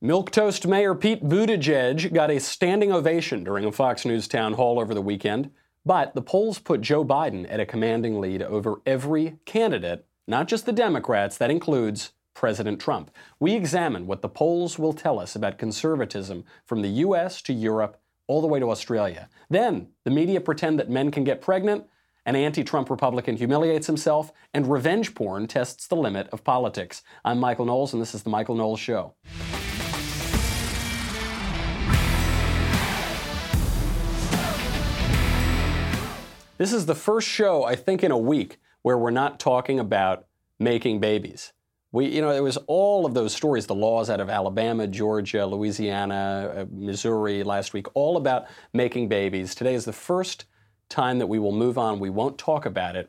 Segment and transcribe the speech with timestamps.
[0.00, 4.94] Milquetoast Mayor Pete Buttigieg got a standing ovation during a Fox News town hall over
[4.94, 5.50] the weekend,
[5.84, 10.66] but the polls put Joe Biden at a commanding lead over every candidate, not just
[10.66, 13.10] the Democrats, that includes President Trump.
[13.40, 17.42] We examine what the polls will tell us about conservatism from the U.S.
[17.42, 19.28] to Europe all the way to Australia.
[19.50, 21.86] Then the media pretend that men can get pregnant,
[22.24, 27.02] an anti Trump Republican humiliates himself, and revenge porn tests the limit of politics.
[27.24, 29.14] I'm Michael Knowles, and this is The Michael Knowles Show.
[36.58, 40.26] This is the first show, I think, in a week where we're not talking about
[40.58, 41.52] making babies.
[41.92, 45.46] We, you know, there was all of those stories, the laws out of Alabama, Georgia,
[45.46, 49.54] Louisiana, uh, Missouri last week, all about making babies.
[49.54, 50.46] Today is the first
[50.88, 52.00] time that we will move on.
[52.00, 53.08] We won't talk about it,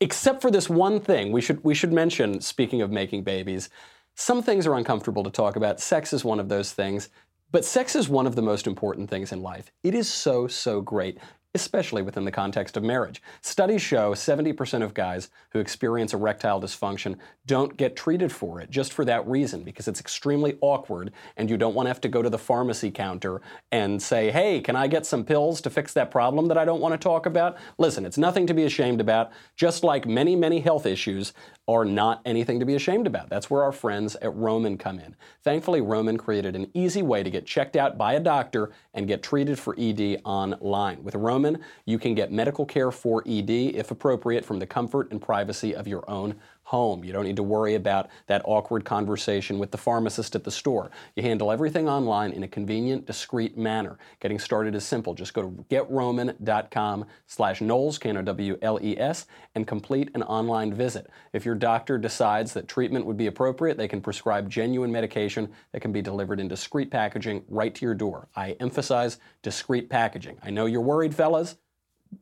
[0.00, 1.32] except for this one thing.
[1.32, 2.42] We should we should mention.
[2.42, 3.70] Speaking of making babies,
[4.14, 5.80] some things are uncomfortable to talk about.
[5.80, 7.08] Sex is one of those things.
[7.50, 9.70] But sex is one of the most important things in life.
[9.82, 11.18] It is so, so great
[11.54, 13.22] especially within the context of marriage.
[13.42, 18.92] Studies show 70% of guys who experience erectile dysfunction don't get treated for it just
[18.92, 22.22] for that reason, because it's extremely awkward and you don't want to have to go
[22.22, 26.10] to the pharmacy counter and say, hey, can I get some pills to fix that
[26.10, 27.56] problem that I don't want to talk about?
[27.78, 29.32] Listen, it's nothing to be ashamed about.
[29.56, 31.32] Just like many, many health issues,
[31.68, 33.30] are not anything to be ashamed about.
[33.30, 35.14] That's where our friends at Roman come in.
[35.44, 39.22] Thankfully, Roman created an easy way to get checked out by a doctor and get
[39.22, 41.04] treated for ED online.
[41.04, 41.41] With Roman,
[41.84, 45.86] you can get medical care for ED, if appropriate, from the comfort and privacy of
[45.86, 47.04] your own home.
[47.04, 50.90] You don't need to worry about that awkward conversation with the pharmacist at the store.
[51.16, 53.98] You handle everything online in a convenient, discreet manner.
[54.20, 55.14] Getting started is simple.
[55.14, 61.10] Just go to getroman.com slash Knowles, K-N-O-W-L-E-S, and complete an online visit.
[61.32, 65.80] If your doctor decides that treatment would be appropriate, they can prescribe genuine medication that
[65.80, 68.28] can be delivered in discreet packaging right to your door.
[68.36, 70.38] I emphasize discreet packaging.
[70.42, 71.56] I know you're worried, fellas.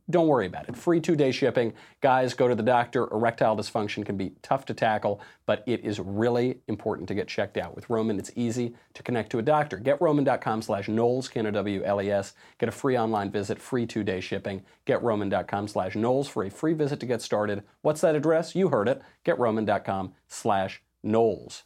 [0.08, 0.77] Don't worry about it.
[0.77, 1.72] Free two day shipping.
[2.00, 3.09] Guys, go to the doctor.
[3.12, 7.56] Erectile dysfunction can be tough to tackle, but it is really important to get checked
[7.56, 7.75] out.
[7.76, 9.78] With Roman, it's easy to connect to a doctor.
[9.78, 12.34] GetRoman.com slash Knowles, K-N-O-W-L-E-S.
[12.59, 14.62] Get a free online visit, free two day shipping.
[14.87, 17.62] GetRoman.com slash Knowles for a free visit to get started.
[17.82, 18.54] What's that address?
[18.54, 19.03] You heard it.
[19.25, 21.62] GetRoman.com slash Knowles.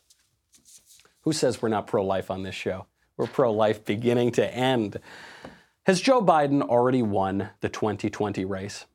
[1.23, 2.87] Who says we're not pro life on this show?
[3.17, 4.99] We're pro life beginning to end.
[5.87, 8.87] Has Joe Biden already won the 2020 race?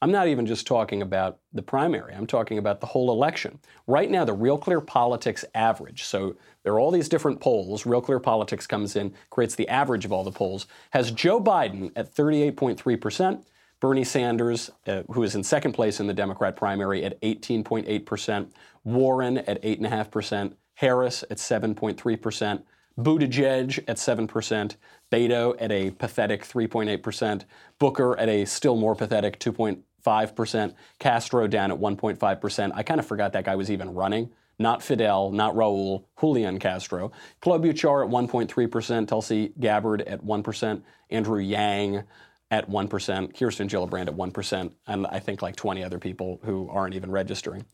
[0.00, 3.58] I'm not even just talking about the primary, I'm talking about the whole election.
[3.88, 8.00] Right now, the Real Clear Politics average, so there are all these different polls, Real
[8.00, 12.14] Clear Politics comes in, creates the average of all the polls, has Joe Biden at
[12.14, 13.44] 38.3%,
[13.80, 18.46] Bernie Sanders, uh, who is in second place in the Democrat primary, at 18.8%,
[18.84, 22.62] Warren at 8.5%, Harris at 7.3%,
[22.98, 24.76] Buttigieg at 7%,
[25.10, 27.44] Beto at a pathetic 3.8%,
[27.78, 32.72] Booker at a still more pathetic 2.5%, Castro down at 1.5%.
[32.74, 34.30] I kind of forgot that guy was even running.
[34.58, 37.10] Not Fidel, not Raul, Julian Castro.
[37.40, 42.04] Klobuchar at 1.3%, Tulsi Gabbard at 1%, Andrew Yang
[42.50, 46.94] at 1%, Kirsten Gillibrand at 1%, and I think like 20 other people who aren't
[46.94, 47.64] even registering.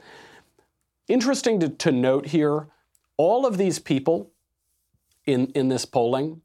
[1.09, 2.69] Interesting to, to note here,
[3.17, 4.31] all of these people
[5.29, 6.41] in, in this polling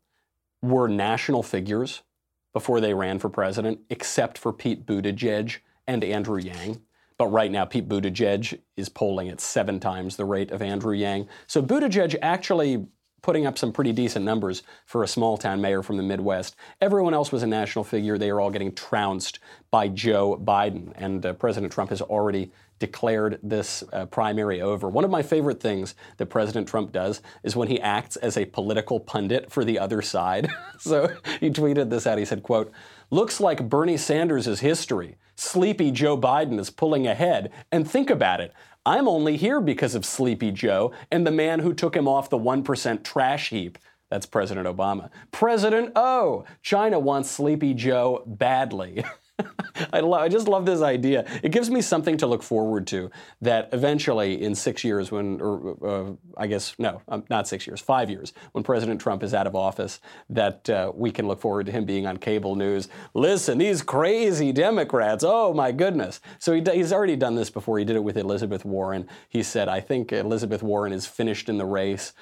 [0.62, 2.04] were national figures
[2.52, 5.58] before they ran for president, except for Pete Buttigieg
[5.88, 6.82] and Andrew Yang.
[7.18, 11.30] But right now, Pete Buttigieg is polling at seven times the rate of Andrew Yang.
[11.48, 12.86] So Buttigieg actually
[13.22, 16.58] putting up some pretty decent numbers for a small town mayor from the Midwest.
[16.82, 18.18] Everyone else was a national figure.
[18.18, 19.40] They are all getting trounced
[19.72, 20.92] by Joe Biden.
[20.96, 22.52] And uh, President Trump has already
[22.84, 24.90] declared this uh, primary over.
[24.90, 28.44] One of my favorite things that President Trump does is when he acts as a
[28.44, 30.52] political pundit for the other side.
[30.80, 31.08] so
[31.40, 32.18] he tweeted this out.
[32.18, 32.74] He said, quote,
[33.10, 35.16] looks like Bernie Sanders is history.
[35.38, 37.54] Sleepy Joe Biden is pulling ahead.
[37.72, 38.54] And think about it.
[38.86, 42.38] I'm only here because of Sleepy Joe and the man who took him off the
[42.38, 43.78] 1% trash heap.
[44.10, 45.10] That's President Obama.
[45.32, 49.06] President O, China wants Sleepy Joe badly.
[49.94, 51.26] I, lo- I just love this idea.
[51.42, 53.10] It gives me something to look forward to
[53.42, 57.82] that eventually, in six years, when, or uh, I guess, no, um, not six years,
[57.82, 60.00] five years, when President Trump is out of office,
[60.30, 62.90] that uh, we can look forward to him being on cable news.
[63.14, 66.22] Listen, these crazy Democrats, oh my goodness.
[66.40, 67.80] So he d- he's already done this before.
[67.80, 69.08] He did it with Elizabeth Warren.
[69.30, 72.14] He said, I think Elizabeth Warren is finished in the race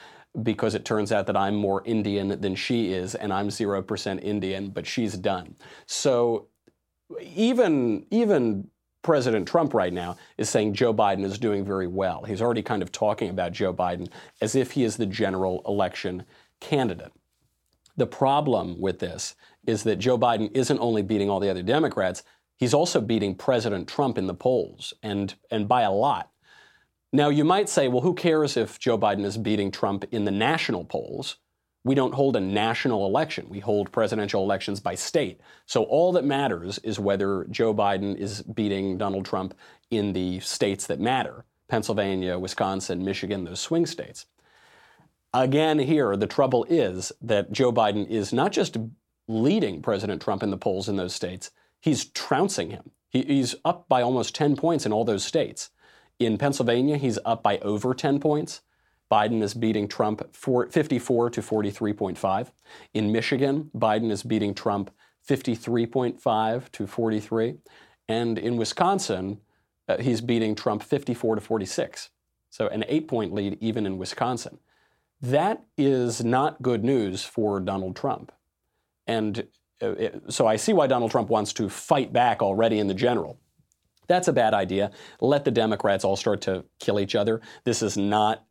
[0.43, 4.69] because it turns out that I'm more Indian than she is, and I'm 0% Indian,
[4.69, 5.55] but she's done.
[5.85, 6.47] So
[7.21, 8.69] even even
[9.01, 12.23] President Trump right now is saying Joe Biden is doing very well.
[12.23, 14.09] He's already kind of talking about Joe Biden
[14.41, 16.23] as if he is the general election
[16.59, 17.11] candidate.
[17.97, 19.35] The problem with this
[19.65, 22.23] is that Joe Biden isn't only beating all the other Democrats,
[22.57, 26.29] he's also beating President Trump in the polls, and, and by a lot.
[27.11, 30.31] Now, you might say, well, who cares if Joe Biden is beating Trump in the
[30.31, 31.37] national polls?
[31.83, 33.47] We don't hold a national election.
[33.49, 35.41] We hold presidential elections by state.
[35.65, 39.55] So all that matters is whether Joe Biden is beating Donald Trump
[39.89, 44.25] in the states that matter Pennsylvania, Wisconsin, Michigan, those swing states.
[45.33, 48.77] Again, here, the trouble is that Joe Biden is not just
[49.27, 52.91] leading President Trump in the polls in those states, he's trouncing him.
[53.07, 55.69] He, he's up by almost 10 points in all those states.
[56.19, 58.61] In Pennsylvania, he's up by over 10 points.
[59.11, 62.51] Biden is beating Trump 54 to 43.5.
[62.93, 64.89] In Michigan, Biden is beating Trump
[65.27, 67.55] 53.5 to 43.
[68.07, 69.39] And in Wisconsin,
[69.89, 72.09] uh, he's beating Trump 54 to 46.
[72.49, 74.59] So an eight point lead even in Wisconsin.
[75.21, 78.31] That is not good news for Donald Trump.
[79.07, 79.47] And
[79.81, 82.93] uh, it, so I see why Donald Trump wants to fight back already in the
[82.93, 83.39] general.
[84.07, 84.91] That's a bad idea.
[85.19, 87.41] Let the Democrats all start to kill each other.
[87.63, 88.45] This is not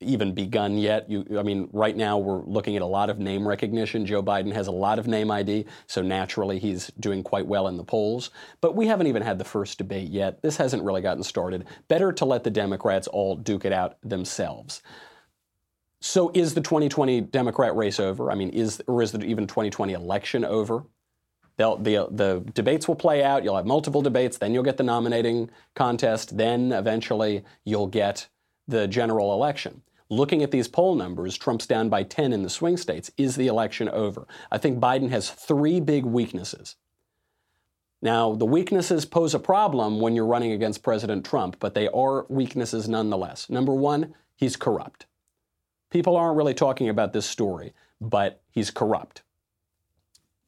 [0.00, 1.08] even begun yet.
[1.08, 4.06] You, I mean, right now we're looking at a lot of name recognition.
[4.06, 7.76] Joe Biden has a lot of name ID, so naturally he's doing quite well in
[7.76, 8.30] the polls.
[8.60, 10.42] But we haven't even had the first debate yet.
[10.42, 11.66] This hasn't really gotten started.
[11.88, 14.82] Better to let the Democrats all duke it out themselves.
[16.00, 18.30] So is the 2020 Democrat race over?
[18.30, 20.84] I mean, is or is the even 2020 election over?
[21.56, 23.44] They'll, the, the debates will play out.
[23.44, 24.38] You'll have multiple debates.
[24.38, 26.36] Then you'll get the nominating contest.
[26.36, 28.28] Then eventually you'll get
[28.66, 29.82] the general election.
[30.10, 33.10] Looking at these poll numbers, Trump's down by 10 in the swing states.
[33.16, 34.26] Is the election over?
[34.50, 36.76] I think Biden has three big weaknesses.
[38.02, 42.26] Now, the weaknesses pose a problem when you're running against President Trump, but they are
[42.28, 43.48] weaknesses nonetheless.
[43.48, 45.06] Number one, he's corrupt.
[45.90, 49.22] People aren't really talking about this story, but he's corrupt.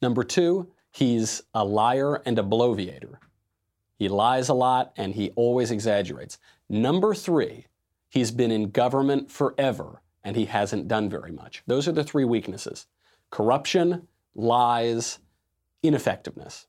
[0.03, 3.17] Number two, he's a liar and a bloviator.
[3.97, 6.37] He lies a lot and he always exaggerates.
[6.69, 7.65] Number three,
[8.09, 11.63] He's been in government forever and he hasn't done very much.
[11.67, 12.87] Those are the three weaknesses
[13.29, 15.19] corruption, lies,
[15.83, 16.67] ineffectiveness.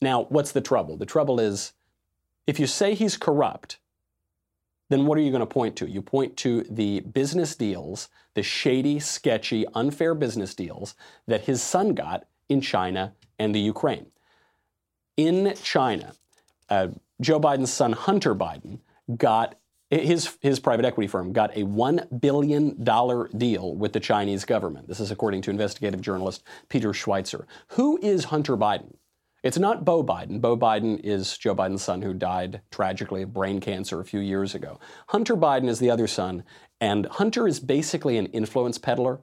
[0.00, 0.96] Now, what's the trouble?
[0.96, 1.72] The trouble is
[2.46, 3.78] if you say he's corrupt,
[4.88, 5.88] then what are you going to point to?
[5.88, 10.94] You point to the business deals, the shady, sketchy, unfair business deals
[11.26, 14.06] that his son got in China and the Ukraine.
[15.16, 16.14] In China,
[16.68, 16.88] uh,
[17.20, 18.80] Joe Biden's son, Hunter Biden,
[19.16, 19.54] got
[20.00, 22.82] his, his private equity firm got a $1 billion
[23.36, 24.88] deal with the Chinese government.
[24.88, 27.44] This is according to investigative journalist Peter Schweizer.
[27.68, 28.94] Who is Hunter Biden?
[29.42, 30.40] It's not Beau Biden.
[30.40, 34.54] Beau Biden is Joe Biden's son who died tragically of brain cancer a few years
[34.54, 34.78] ago.
[35.08, 36.44] Hunter Biden is the other son,
[36.80, 39.20] and Hunter is basically an influence peddler.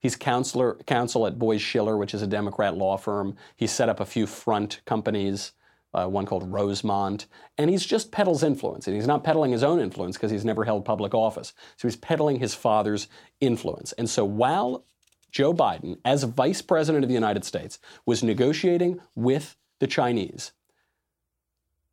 [0.00, 3.36] He's counselor, counsel at Boies Schiller, which is a Democrat law firm.
[3.56, 5.52] He set up a few front companies
[5.94, 7.26] uh, one called Rosemont,
[7.58, 8.86] and he's just peddles influence.
[8.86, 11.52] And he's not peddling his own influence because he's never held public office.
[11.76, 13.08] So he's peddling his father's
[13.40, 13.92] influence.
[13.92, 14.84] And so while
[15.30, 20.52] Joe Biden, as vice president of the United States, was negotiating with the Chinese,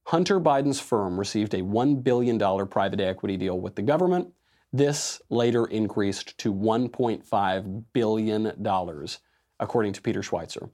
[0.08, 4.34] Hunter Biden's firm received a $1 billion private equity deal with the government.
[4.74, 8.66] This later increased to $1.5 billion,
[9.60, 10.70] according to Peter Schweizer.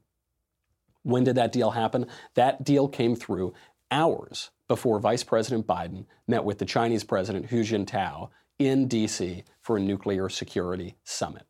[1.05, 2.07] When did that deal happen?
[2.33, 3.53] That deal came through
[3.91, 9.43] hours before Vice President Biden met with the Chinese President Hu Jintao in D.C.
[9.62, 11.43] for a nuclear security summit.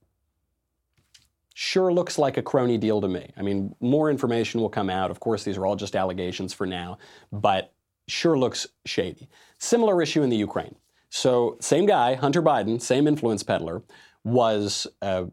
[1.53, 3.31] Sure looks like a crony deal to me.
[3.37, 5.09] I mean, more information will come out.
[5.09, 6.97] Of course, these are all just allegations for now,
[7.31, 7.73] but
[8.09, 9.29] sure looks shady.
[9.57, 10.75] Similar issue in the Ukraine.
[11.09, 13.83] So, same guy, Hunter Biden, same influence peddler,
[14.25, 15.27] was uh,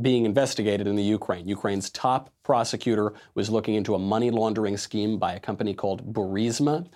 [0.00, 1.48] being investigated in the Ukraine.
[1.48, 6.88] Ukraine's top prosecutor was looking into a money laundering scheme by a company called Burisma.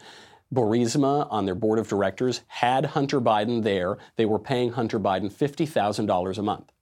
[0.53, 3.99] Burisma, on their board of directors, had Hunter Biden there.
[4.17, 6.73] They were paying Hunter Biden $50,000 a month.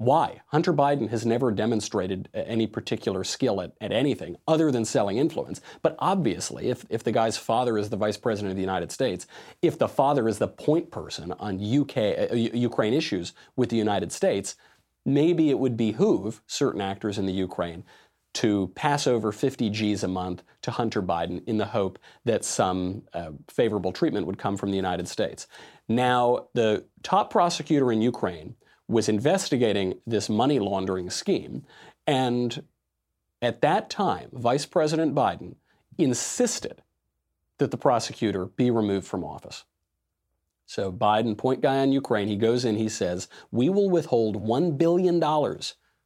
[0.00, 0.40] Why?
[0.46, 5.60] Hunter Biden has never demonstrated any particular skill at, at anything other than selling influence.
[5.82, 9.26] But obviously, if, if the guy's father is the vice president of the United States,
[9.60, 11.96] if the father is the point person on UK,
[12.32, 14.56] uh, Ukraine issues with the United States,
[15.04, 17.84] maybe it would behoove certain actors in the Ukraine
[18.32, 23.02] to pass over 50 G's a month to Hunter Biden in the hope that some
[23.12, 25.46] uh, favorable treatment would come from the United States.
[25.88, 28.54] Now, the top prosecutor in Ukraine
[28.86, 31.64] was investigating this money laundering scheme,
[32.06, 32.62] and
[33.42, 35.56] at that time, Vice President Biden
[35.98, 36.82] insisted
[37.58, 39.64] that the prosecutor be removed from office.
[40.70, 44.78] So Biden, point guy on Ukraine, he goes in, he says, We will withhold $1
[44.78, 45.20] billion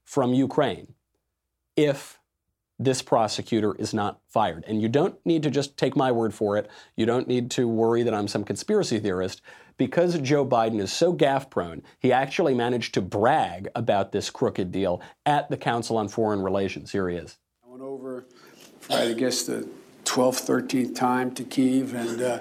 [0.05, 0.95] from Ukraine
[1.77, 2.19] if
[2.79, 4.65] this prosecutor is not fired.
[4.67, 6.71] And you don't need to just take my word for it.
[6.97, 9.43] You don't need to worry that I'm some conspiracy theorist.
[9.77, 14.73] Because Joe Biden is so gaffe prone, he actually managed to brag about this crooked
[14.73, 16.91] deal at the Council on Foreign Relations.
[16.91, 17.37] Here he is.
[17.63, 18.25] I went over,
[18.89, 19.69] I guess, the
[20.05, 22.41] 12th, 13th time to Kiev, and uh,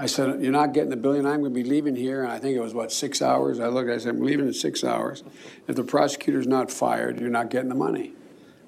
[0.00, 1.26] I said, "You're not getting the billion.
[1.26, 3.60] I'm going to be leaving here." And I think it was what six hours.
[3.60, 3.90] I looked.
[3.90, 5.22] I said, "I'm leaving in six hours.
[5.68, 8.14] If the prosecutor's not fired, you're not getting the money."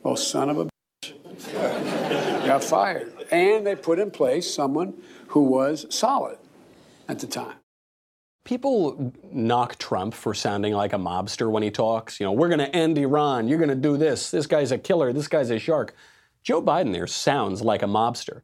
[0.02, 0.68] Well, son of a
[1.02, 1.12] bitch.
[2.46, 3.14] got fired.
[3.30, 4.92] And they put in place someone
[5.28, 6.36] who was solid
[7.08, 7.56] at the time.
[8.44, 12.20] People knock Trump for sounding like a mobster when he talks.
[12.20, 13.48] You know, we're going to end Iran.
[13.48, 14.30] You're going to do this.
[14.30, 15.14] This guy's a killer.
[15.14, 15.94] This guy's a shark.
[16.42, 18.42] Joe Biden there sounds like a mobster.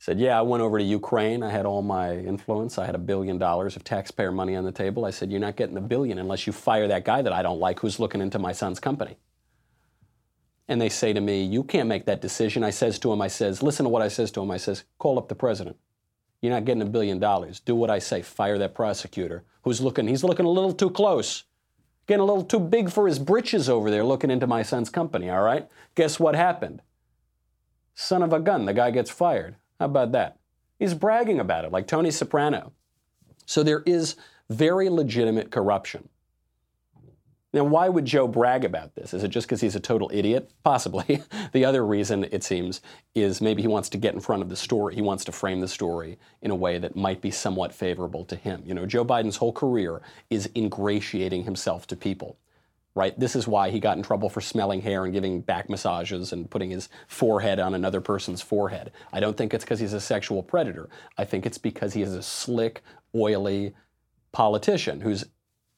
[0.00, 1.44] Said, Yeah, I went over to Ukraine.
[1.44, 2.76] I had all my influence.
[2.76, 5.04] I had a billion dollars of taxpayer money on the table.
[5.04, 7.60] I said, You're not getting the billion unless you fire that guy that I don't
[7.60, 9.16] like who's looking into my son's company
[10.70, 13.26] and they say to me, "You can't make that decision." I says to him, "I
[13.26, 14.52] says, listen to what I says to him.
[14.52, 15.76] I says, call up the president.
[16.40, 17.58] You're not getting a billion dollars.
[17.58, 18.22] Do what I say.
[18.22, 20.06] Fire that prosecutor who's looking.
[20.06, 21.42] He's looking a little too close,
[22.06, 25.28] getting a little too big for his britches over there, looking into my son's company.
[25.28, 25.68] All right.
[25.96, 26.82] Guess what happened?
[27.96, 28.64] Son of a gun.
[28.64, 29.56] The guy gets fired.
[29.80, 30.36] How about that?
[30.78, 32.72] He's bragging about it, like Tony Soprano.
[33.46, 34.14] So there is
[34.50, 36.08] very legitimate corruption.
[37.52, 39.12] Now, why would Joe brag about this?
[39.12, 40.50] Is it just because he's a total idiot?
[40.64, 41.22] Possibly.
[41.52, 42.80] the other reason, it seems,
[43.14, 44.94] is maybe he wants to get in front of the story.
[44.94, 48.36] He wants to frame the story in a way that might be somewhat favorable to
[48.36, 48.62] him.
[48.64, 52.38] You know, Joe Biden's whole career is ingratiating himself to people.
[52.96, 53.18] Right?
[53.18, 56.50] This is why he got in trouble for smelling hair and giving back massages and
[56.50, 58.90] putting his forehead on another person's forehead.
[59.12, 60.88] I don't think it's because he's a sexual predator.
[61.16, 62.82] I think it's because he is a slick,
[63.14, 63.74] oily
[64.32, 65.24] politician whose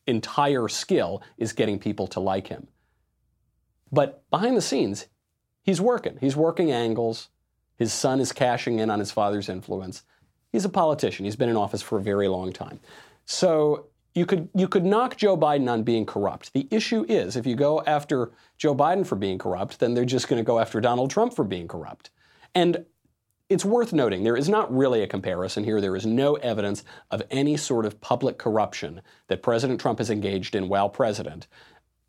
[0.07, 2.66] entire skill is getting people to like him.
[3.92, 5.07] But behind the scenes,
[5.62, 6.16] he's working.
[6.19, 7.28] He's working angles.
[7.76, 10.02] His son is cashing in on his father's influence.
[10.50, 11.25] He's a politician.
[11.25, 12.81] He's been in office for a very long time.
[13.25, 16.52] So you could you could knock Joe Biden on being corrupt.
[16.52, 20.28] The issue is if you go after Joe Biden for being corrupt, then they're just
[20.28, 22.11] going to go after Donald Trump for being corrupt.
[22.54, 22.85] And
[23.49, 25.81] it's worth noting there is not really a comparison here.
[25.81, 30.54] There is no evidence of any sort of public corruption that President Trump has engaged
[30.54, 31.49] in while president,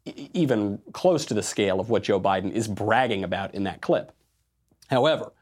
[0.06, 4.14] even close to the scale of what Joe Biden is bragging about in that clip.
[4.88, 5.34] However,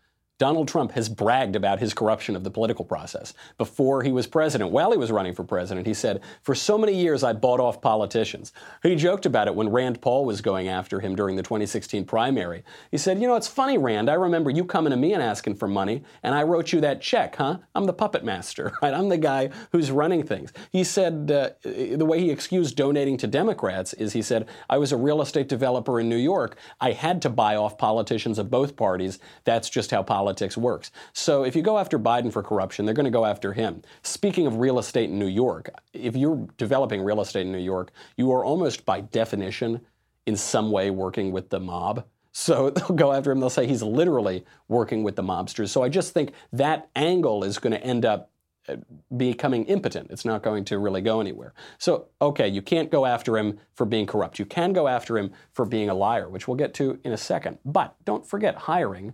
[0.41, 3.35] Donald Trump has bragged about his corruption of the political process.
[3.59, 6.95] Before he was president, while he was running for president, he said, For so many
[6.95, 8.51] years, I bought off politicians.
[8.81, 12.63] He joked about it when Rand Paul was going after him during the 2016 primary.
[12.89, 14.09] He said, You know, it's funny, Rand.
[14.09, 17.01] I remember you coming to me and asking for money, and I wrote you that
[17.01, 17.59] check, huh?
[17.75, 18.95] I'm the puppet master, right?
[18.95, 20.53] I'm the guy who's running things.
[20.71, 24.91] He said, uh, the way he excused donating to Democrats is he said, I was
[24.91, 26.57] a real estate developer in New York.
[26.79, 29.19] I had to buy off politicians of both parties.
[29.43, 30.91] That's just how politics politics works.
[31.11, 33.81] So if you go after Biden for corruption, they're going to go after him.
[34.03, 37.91] Speaking of real estate in New York, if you're developing real estate in New York,
[38.15, 39.81] you are almost by definition
[40.25, 42.05] in some way working with the mob.
[42.31, 43.41] So they'll go after him.
[43.41, 45.67] They'll say he's literally working with the mobsters.
[45.67, 48.31] So I just think that angle is going to end up
[48.69, 48.77] uh,
[49.17, 50.11] becoming impotent.
[50.11, 51.53] It's not going to really go anywhere.
[51.77, 54.39] So, okay, you can't go after him for being corrupt.
[54.39, 57.17] You can go after him for being a liar, which we'll get to in a
[57.17, 57.57] second.
[57.65, 59.13] But don't forget, hiring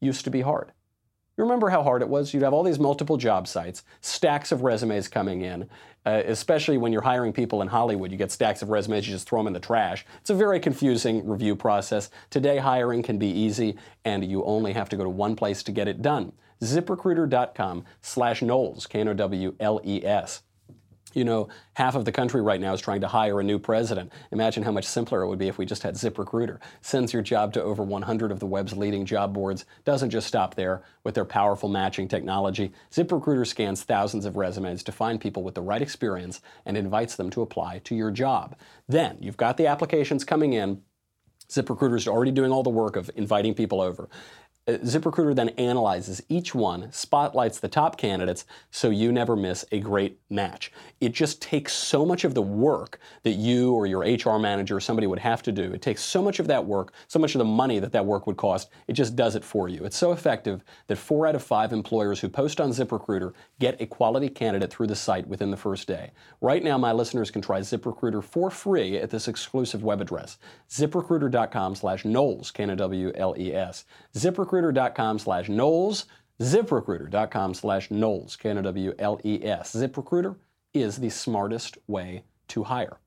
[0.00, 0.72] used to be hard.
[1.36, 2.34] You remember how hard it was?
[2.34, 5.68] You'd have all these multiple job sites, stacks of resumes coming in,
[6.04, 8.10] uh, especially when you're hiring people in Hollywood.
[8.10, 10.04] You get stacks of resumes, you just throw them in the trash.
[10.20, 12.10] It's a very confusing review process.
[12.30, 15.70] Today, hiring can be easy, and you only have to go to one place to
[15.70, 16.32] get it done.
[16.60, 20.42] ZipRecruiter.com slash Knowles, K-N-O-W-L-E-S.
[21.18, 24.12] You know, half of the country right now is trying to hire a new president.
[24.30, 26.60] Imagine how much simpler it would be if we just had ZipRecruiter.
[26.80, 29.64] Sends your job to over 100 of the web's leading job boards.
[29.84, 32.70] Doesn't just stop there with their powerful matching technology.
[32.92, 37.30] ZipRecruiter scans thousands of resumes to find people with the right experience and invites them
[37.30, 38.54] to apply to your job.
[38.86, 40.82] Then you've got the applications coming in.
[41.50, 44.08] ZipRecruiter is already doing all the work of inviting people over
[44.68, 49.80] Uh, ZipRecruiter then analyzes each one, spotlights the top candidates, so you never miss a
[49.80, 50.70] great match.
[51.00, 54.80] It just takes so much of the work that you or your HR manager or
[54.80, 55.72] somebody would have to do.
[55.72, 58.26] It takes so much of that work, so much of the money that that work
[58.26, 58.68] would cost.
[58.88, 59.84] It just does it for you.
[59.84, 63.86] It's so effective that four out of five employers who post on ZipRecruiter get a
[63.86, 66.10] quality candidate through the site within the first day.
[66.42, 70.36] Right now, my listeners can try ZipRecruiter for free at this exclusive web address,
[70.68, 73.84] ziprecruiter.com slash Knowles, K-N-W-L-E-S.
[74.14, 76.06] ZipRecruiter ziprecruiter.com slash Knowles,
[76.40, 79.74] ziprecruiter.com slash Knowles, K-N-O-W-L-E-S.
[79.74, 80.36] ZipRecruiter
[80.74, 82.98] is the smartest way to hire.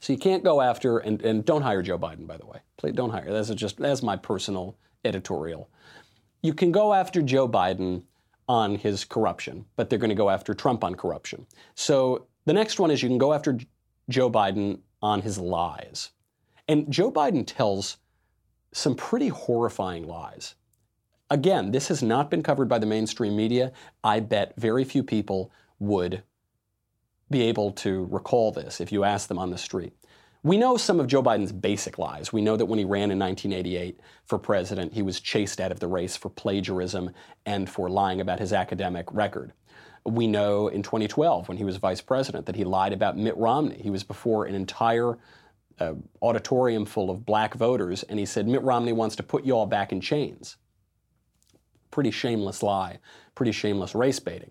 [0.00, 2.60] So you can't go after, and, and don't hire Joe Biden, by the way.
[2.76, 3.32] Please don't hire.
[3.32, 5.68] That's just, that's my personal editorial.
[6.42, 8.02] You can go after Joe Biden
[8.48, 11.46] on his corruption, but they're going to go after Trump on corruption.
[11.74, 13.58] So the next one is you can go after
[14.08, 16.10] Joe Biden on his lies.
[16.68, 17.98] And Joe Biden tells
[18.78, 20.54] some pretty horrifying lies.
[21.30, 23.72] Again, this has not been covered by the mainstream media.
[24.02, 26.22] I bet very few people would
[27.30, 29.92] be able to recall this if you ask them on the street.
[30.42, 32.32] We know some of Joe Biden's basic lies.
[32.32, 35.80] We know that when he ran in 1988 for president, he was chased out of
[35.80, 37.10] the race for plagiarism
[37.44, 39.52] and for lying about his academic record.
[40.06, 43.80] We know in 2012, when he was vice president, that he lied about Mitt Romney.
[43.82, 45.18] He was before an entire
[45.80, 49.52] uh, auditorium full of black voters, and he said, Mitt Romney wants to put you
[49.52, 50.56] all back in chains.
[51.90, 52.98] Pretty shameless lie,
[53.34, 54.50] pretty shameless race baiting.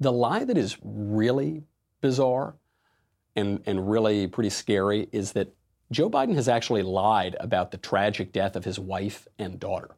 [0.00, 1.64] The lie that is really
[2.00, 2.56] bizarre
[3.34, 5.54] and, and really pretty scary is that
[5.90, 9.96] Joe Biden has actually lied about the tragic death of his wife and daughter.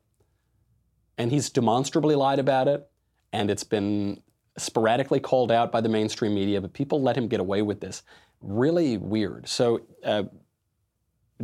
[1.19, 2.89] And he's demonstrably lied about it,
[3.33, 4.23] and it's been
[4.57, 8.03] sporadically called out by the mainstream media, but people let him get away with this
[8.40, 9.49] really weird.
[9.49, 10.25] So, uh,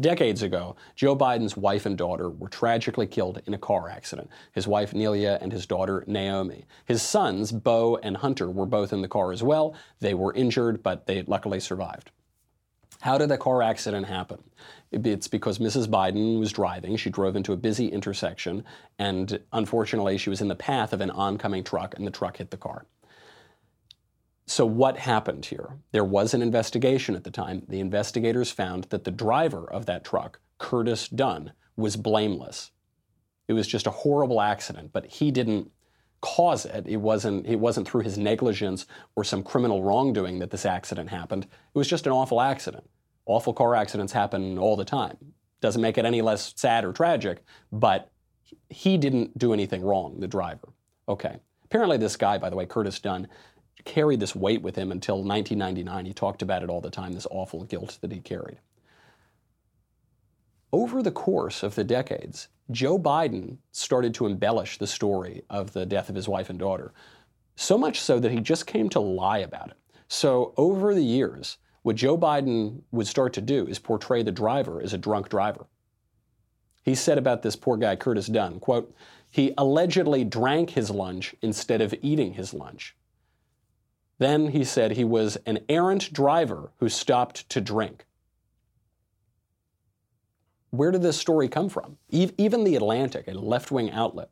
[0.00, 4.30] decades ago, Joe Biden's wife and daughter were tragically killed in a car accident.
[4.52, 6.66] His wife, Neilia, and his daughter, Naomi.
[6.84, 9.74] His sons, Beau and Hunter, were both in the car as well.
[10.00, 12.10] They were injured, but they luckily survived.
[13.00, 14.42] How did the car accident happen?
[14.90, 15.86] It's because Mrs.
[15.86, 16.96] Biden was driving.
[16.96, 18.64] She drove into a busy intersection,
[18.98, 22.50] and unfortunately, she was in the path of an oncoming truck, and the truck hit
[22.50, 22.86] the car.
[24.48, 25.78] So, what happened here?
[25.90, 27.62] There was an investigation at the time.
[27.68, 32.70] The investigators found that the driver of that truck, Curtis Dunn, was blameless.
[33.48, 35.70] It was just a horrible accident, but he didn't
[36.20, 36.86] cause it.
[36.86, 41.44] It wasn't, it wasn't through his negligence or some criminal wrongdoing that this accident happened.
[41.44, 42.88] It was just an awful accident.
[43.26, 45.16] Awful car accidents happen all the time.
[45.60, 48.12] Doesn't make it any less sad or tragic, but
[48.70, 50.68] he didn't do anything wrong, the driver.
[51.08, 51.36] Okay.
[51.64, 53.26] Apparently, this guy, by the way, Curtis Dunn,
[53.86, 56.04] carried this weight with him until 1999.
[56.04, 58.58] He talked about it all the time, this awful guilt that he carried.
[60.72, 65.86] Over the course of the decades, Joe Biden started to embellish the story of the
[65.86, 66.92] death of his wife and daughter,
[67.54, 69.76] so much so that he just came to lie about it.
[70.08, 74.82] So, over the years, what Joe Biden would start to do is portray the driver
[74.82, 75.66] as a drunk driver.
[76.82, 78.94] He said about this poor guy, Curtis Dunn, quote,
[79.30, 82.95] he allegedly drank his lunch instead of eating his lunch.
[84.18, 88.06] Then he said he was an errant driver who stopped to drink.
[90.70, 91.98] Where did this story come from?
[92.10, 94.30] Even The Atlantic, a left wing outlet,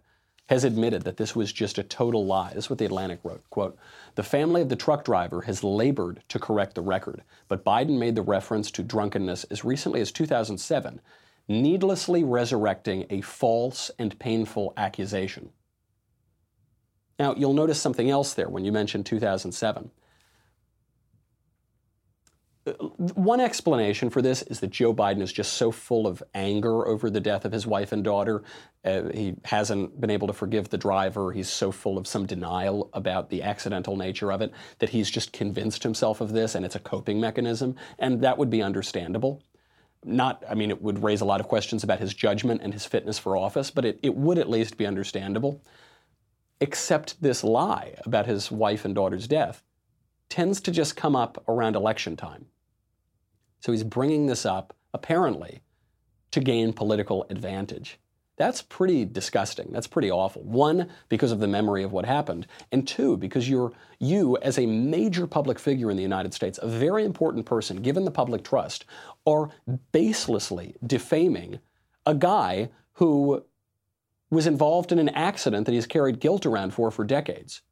[0.48, 2.52] has admitted that this was just a total lie.
[2.52, 3.42] This is what The Atlantic wrote.
[3.48, 3.78] Quote,
[4.14, 8.14] the family of the truck driver has labored to correct the record, but Biden made
[8.14, 11.00] the reference to drunkenness as recently as 2007,
[11.48, 15.50] needlessly resurrecting a false and painful accusation.
[17.18, 19.90] Now, you'll notice something else there when you mention 2007.
[22.66, 26.86] Uh, one explanation for this is that Joe Biden is just so full of anger
[26.86, 28.42] over the death of his wife and daughter.
[28.84, 31.32] Uh, he hasn't been able to forgive the driver.
[31.32, 35.32] He's so full of some denial about the accidental nature of it that he's just
[35.32, 37.76] convinced himself of this and it's a coping mechanism.
[37.98, 39.42] And that would be understandable.
[40.02, 42.84] Not, I mean, it would raise a lot of questions about his judgment and his
[42.84, 45.62] fitness for office, but it, it would at least be understandable
[46.60, 49.62] accept this lie about his wife and daughter's death
[50.28, 52.46] tends to just come up around election time.
[53.60, 55.62] So he's bringing this up, apparently,
[56.32, 57.98] to gain political advantage.
[58.36, 59.70] That's pretty disgusting.
[59.70, 60.42] That's pretty awful.
[60.42, 64.66] One, because of the memory of what happened, and two, because you're you, as a
[64.66, 68.86] major public figure in the United States, a very important person, given the public trust,
[69.24, 69.50] are
[69.92, 71.60] baselessly defaming
[72.06, 73.44] a guy who
[74.34, 77.62] was involved in an accident that he's carried guilt around for for decades.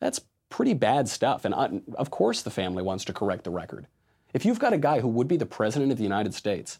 [0.00, 1.44] That's pretty bad stuff.
[1.44, 3.86] And uh, of course, the family wants to correct the record.
[4.34, 6.78] If you've got a guy who would be the president of the United States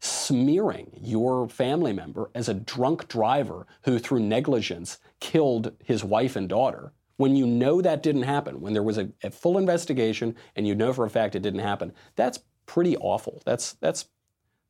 [0.00, 6.48] smearing your family member as a drunk driver who, through negligence, killed his wife and
[6.48, 10.66] daughter, when you know that didn't happen, when there was a, a, full investigation and
[10.66, 13.40] you know for a fact it didn't happen, that's pretty awful.
[13.44, 14.08] That's that's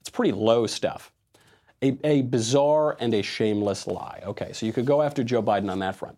[0.01, 1.11] that's pretty low stuff.
[1.83, 4.23] A, a bizarre and a shameless lie.
[4.25, 6.17] Okay, so you could go after Joe Biden on that front.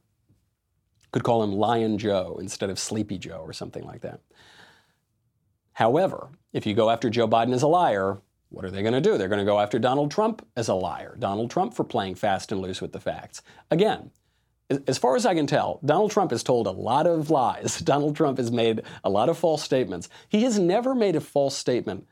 [1.13, 4.21] Could call him Lion Joe instead of Sleepy Joe or something like that.
[5.73, 9.01] However, if you go after Joe Biden as a liar, what are they going to
[9.01, 9.19] do?
[9.19, 12.53] They're going to go after Donald Trump as a liar, Donald Trump for playing fast
[12.53, 13.43] and loose with the facts.
[13.71, 14.11] Again,
[14.87, 17.79] as far as I can tell, Donald Trump has told a lot of lies.
[17.85, 20.09] Donald Trump has made a lot of false statements.
[20.29, 22.07] He has never made a false statement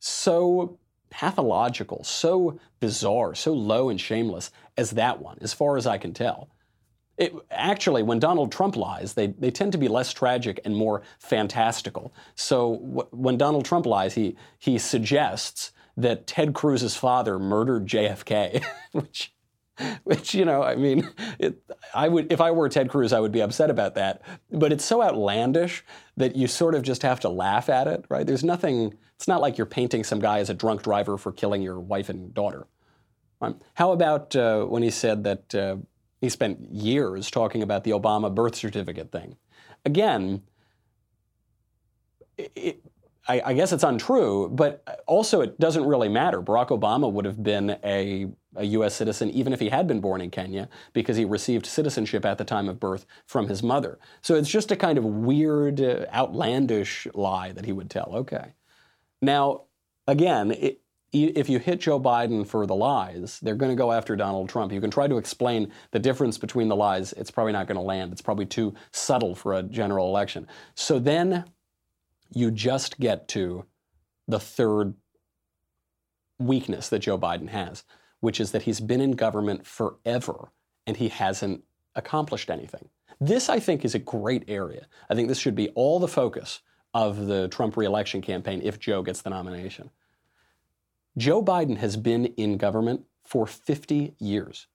[0.00, 0.78] so
[1.10, 6.12] pathological, so bizarre, so low and shameless as that one, as far as I can
[6.12, 6.48] tell.
[7.16, 11.02] It, actually, when Donald Trump lies, they, they tend to be less tragic and more
[11.18, 12.14] fantastical.
[12.36, 19.32] So when Donald Trump lies, he, he suggests that Ted Cruz's father murdered JFK, which
[20.04, 21.62] which you know, I mean, it,
[21.94, 24.22] I would if I were Ted Cruz, I would be upset about that.
[24.50, 25.84] But it's so outlandish
[26.16, 28.26] that you sort of just have to laugh at it, right?
[28.26, 28.94] There's nothing.
[29.16, 32.08] It's not like you're painting some guy as a drunk driver for killing your wife
[32.08, 32.66] and daughter.
[33.40, 33.54] Right?
[33.74, 35.76] How about uh, when he said that uh,
[36.20, 39.36] he spent years talking about the Obama birth certificate thing?
[39.84, 40.42] Again,
[42.36, 42.82] it,
[43.28, 46.40] I, guess it's untrue, but also it doesn't really matter.
[46.40, 48.26] Barack Obama would have been a,
[48.58, 48.94] a U.S.
[48.94, 52.44] citizen even if he had been born in Kenya because he received citizenship at the
[52.44, 53.98] time of birth from his mother.
[54.20, 58.10] So it's just a kind of weird, uh, outlandish lie that he would tell.
[58.14, 58.54] Okay.
[59.22, 59.62] Now,
[60.06, 60.80] again, it,
[61.12, 64.72] if you hit Joe Biden for the lies, they're going to go after Donald Trump.
[64.72, 67.14] You can try to explain the difference between the lies.
[67.14, 68.12] It's probably not going to land.
[68.12, 70.46] It's probably too subtle for a general election.
[70.74, 71.44] So then
[72.30, 73.64] you just get to
[74.26, 74.94] the third
[76.38, 77.84] weakness that Joe Biden has,
[78.20, 80.52] which is that he's been in government forever
[80.86, 82.88] and he hasn't accomplished anything.
[83.20, 84.86] This, I think, is a great area.
[85.10, 86.60] I think this should be all the focus
[86.94, 89.90] of the Trump reelection campaign if Joe gets the nomination.
[91.16, 94.66] Joe Biden has been in government for 50 years.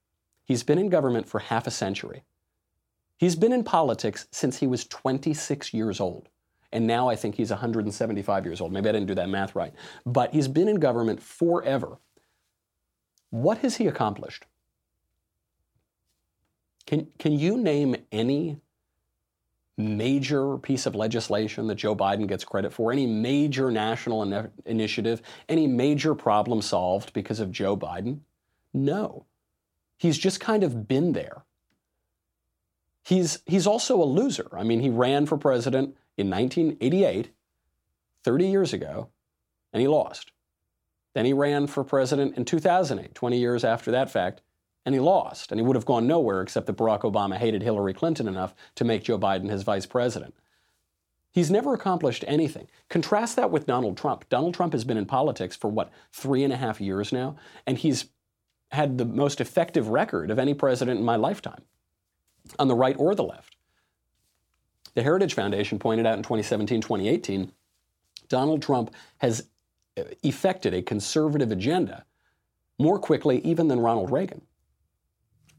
[0.44, 2.24] He's been in government for half a century.
[3.18, 6.30] He's been in politics since he was 26 years old
[6.74, 8.74] and now I think he's 175 years old.
[8.74, 9.74] Maybe I didn't do that math right.
[10.06, 12.00] But he's been in government forever.
[13.34, 14.46] What has he accomplished?
[16.86, 18.60] Can, can you name any
[19.76, 25.24] major piece of legislation that Joe Biden gets credit for, any major national in- initiative,
[25.50, 28.19] any major problem solved because of Joe Biden?
[28.72, 29.26] No.
[29.98, 31.43] He's just kind of been there.
[33.04, 34.48] He's, he's also a loser.
[34.56, 37.32] I mean, he ran for president in 1988,
[38.24, 39.10] 30 years ago,
[39.74, 40.33] and he lost.
[41.13, 44.41] Then he ran for president in 2008, 20 years after that fact,
[44.86, 45.52] and he lost.
[45.52, 48.84] And he would have gone nowhere except that Barack Obama hated Hillary Clinton enough to
[48.84, 50.34] make Joe Biden his vice president.
[51.32, 52.67] He's never accomplished anything.
[52.89, 54.28] Contrast that with Donald Trump.
[54.30, 57.36] Donald Trump has been in politics for what, three and a half years now?
[57.65, 58.06] And he's
[58.71, 61.63] had the most effective record of any president in my lifetime,
[62.60, 63.56] on the right or the left.
[64.95, 67.52] The Heritage Foundation pointed out in 2017 2018
[68.30, 69.47] Donald Trump has
[70.24, 72.06] effected a conservative agenda
[72.80, 74.42] more quickly even than Ronald Reagan.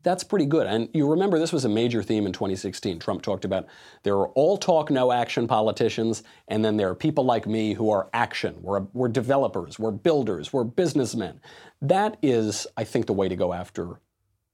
[0.03, 0.66] That's pretty good.
[0.66, 2.99] And you remember this was a major theme in 2016.
[2.99, 3.66] Trump talked about
[4.03, 7.90] there are all talk, no action politicians, and then there are people like me who
[7.90, 8.55] are action.
[8.61, 11.40] We're, we're developers, we're builders, we're businessmen.
[11.81, 14.01] That is, I think, the way to go after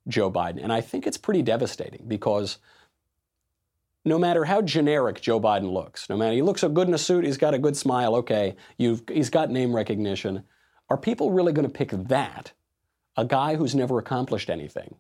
[0.07, 0.63] Joe Biden.
[0.63, 2.59] And I think it's pretty devastating because
[4.05, 6.99] no matter how generic Joe Biden looks, no matter he looks so good in a
[6.99, 10.45] suit, he's got a good smile, okay, he's got name recognition.
[10.89, 12.53] Are people really going to pick that,
[13.17, 14.95] a guy who's never accomplished anything,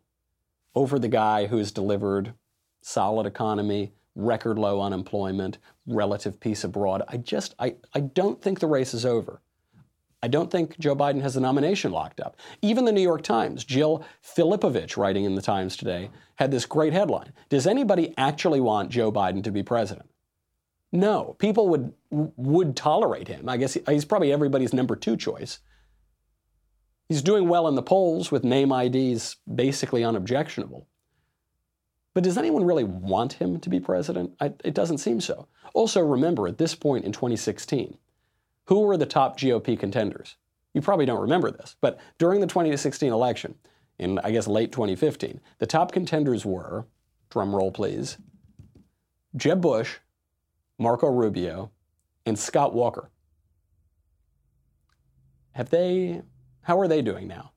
[0.74, 2.34] over the guy who's delivered
[2.82, 7.02] solid economy, record low unemployment, relative peace abroad?
[7.08, 9.40] I just, I, I don't think the race is over.
[10.22, 12.36] I don't think Joe Biden has the nomination locked up.
[12.60, 16.92] Even the New York Times, Jill Filipovic, writing in the Times today, had this great
[16.92, 20.10] headline Does anybody actually want Joe Biden to be president?
[20.92, 21.36] No.
[21.38, 23.48] People would, would tolerate him.
[23.48, 25.60] I guess he's probably everybody's number two choice.
[27.08, 30.86] He's doing well in the polls with name IDs basically unobjectionable.
[32.12, 34.32] But does anyone really want him to be president?
[34.40, 35.48] I, it doesn't seem so.
[35.74, 37.96] Also, remember at this point in 2016,
[38.70, 40.36] who were the top GOP contenders?
[40.74, 43.56] You probably don't remember this, but during the 2016 election,
[43.98, 46.86] in I guess late 2015, the top contenders were,
[47.30, 48.16] drum roll please,
[49.34, 49.96] Jeb Bush,
[50.78, 51.72] Marco Rubio,
[52.24, 53.10] and Scott Walker.
[55.50, 56.22] Have they
[56.62, 57.50] How are they doing now?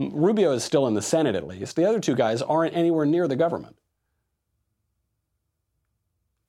[0.00, 1.76] Rubio is still in the Senate at least.
[1.76, 3.76] The other two guys aren't anywhere near the government.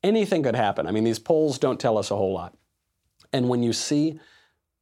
[0.01, 0.87] Anything could happen.
[0.87, 2.56] I mean, these polls don't tell us a whole lot.
[3.33, 4.19] And when you see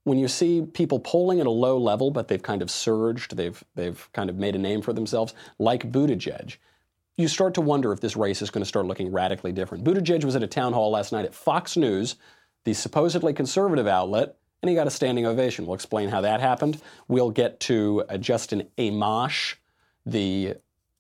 [0.05, 3.62] when you see people polling at a low level, but they've kind of surged, they've
[3.73, 6.58] they've kind of made a name for themselves, like Buttigieg,
[7.17, 9.84] you start to wonder if this race is going to start looking radically different.
[9.84, 12.15] Buttigieg was at a town hall last night at Fox News,
[12.65, 15.65] the supposedly conservative outlet, and he got a standing ovation.
[15.65, 16.81] We'll explain how that happened.
[17.08, 19.55] We'll get to uh, Justin Amash,
[20.05, 20.55] the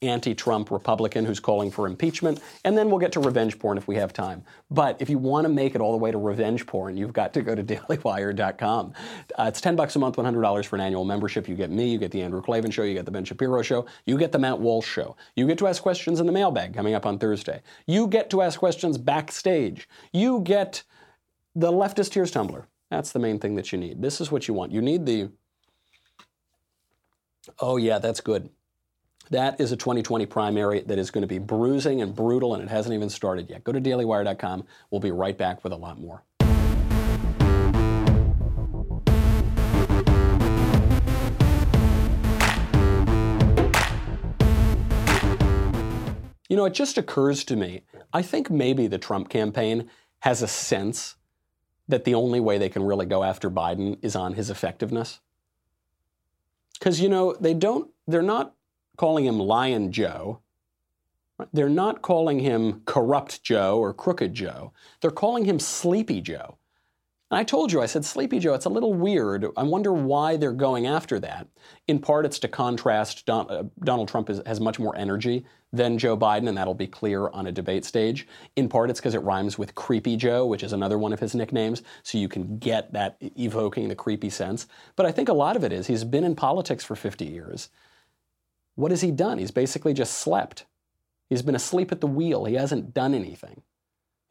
[0.07, 3.95] anti-Trump Republican who's calling for impeachment, and then we'll get to revenge porn if we
[3.95, 4.43] have time.
[4.69, 7.33] But if you want to make it all the way to revenge porn, you've got
[7.33, 8.93] to go to dailywire.com.
[9.37, 11.47] Uh, it's 10 bucks a month, $100 for an annual membership.
[11.47, 13.85] You get me, you get the Andrew Klavan show, you get the Ben Shapiro show,
[14.05, 15.15] you get the Matt Walsh show.
[15.35, 17.61] You get to ask questions in the mailbag coming up on Thursday.
[17.87, 19.87] You get to ask questions backstage.
[20.13, 20.83] You get
[21.55, 22.67] the leftist tears tumbler.
[22.91, 24.01] That's the main thing that you need.
[24.01, 24.71] This is what you want.
[24.71, 25.29] You need the
[27.59, 28.49] Oh yeah, that's good.
[29.31, 32.69] That is a 2020 primary that is going to be bruising and brutal, and it
[32.69, 33.63] hasn't even started yet.
[33.63, 34.65] Go to dailywire.com.
[34.91, 36.23] We'll be right back with a lot more.
[46.47, 47.81] You know, it just occurs to me,
[48.13, 51.15] I think maybe the Trump campaign has a sense
[51.87, 55.19] that the only way they can really go after Biden is on his effectiveness.
[56.77, 58.54] Because, you know, they don't, they're not
[58.97, 60.39] calling him Lion Joe.
[61.51, 64.71] They're not calling him Corrupt Joe or Crooked Joe.
[65.01, 66.57] They're calling him Sleepy Joe.
[67.31, 69.47] And I told you, I said, Sleepy Joe, it's a little weird.
[69.57, 71.47] I wonder why they're going after that.
[71.87, 75.97] In part, it's to contrast Don, uh, Donald Trump is, has much more energy than
[75.97, 78.27] Joe Biden, and that'll be clear on a debate stage.
[78.55, 81.33] In part, it's because it rhymes with Creepy Joe, which is another one of his
[81.33, 84.67] nicknames, so you can get that evoking the creepy sense.
[84.95, 87.69] But I think a lot of it is he's been in politics for 50 years.
[88.75, 89.37] What has he done?
[89.37, 90.65] He's basically just slept.
[91.29, 92.45] He's been asleep at the wheel.
[92.45, 93.61] He hasn't done anything.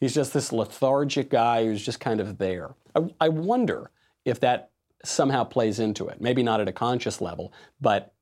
[0.01, 2.75] He's just this lethargic guy who's just kind of there.
[2.95, 3.91] I, I wonder
[4.25, 4.71] if that
[5.03, 6.21] somehow plays into it.
[6.21, 8.13] Maybe not at a conscious level, but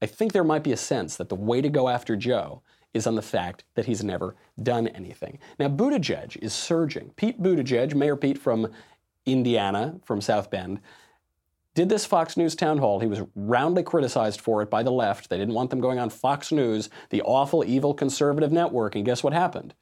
[0.00, 2.62] I think there might be a sense that the way to go after Joe
[2.94, 5.38] is on the fact that he's never done anything.
[5.58, 7.10] Now, Buttigieg is surging.
[7.16, 8.70] Pete Buttigieg, Mayor Pete from
[9.26, 10.80] Indiana, from South Bend,
[11.78, 12.98] did this Fox News town hall.
[12.98, 15.30] He was roundly criticized for it by the left.
[15.30, 18.96] They didn't want them going on Fox News, the awful, evil conservative network.
[18.96, 19.74] And guess what happened?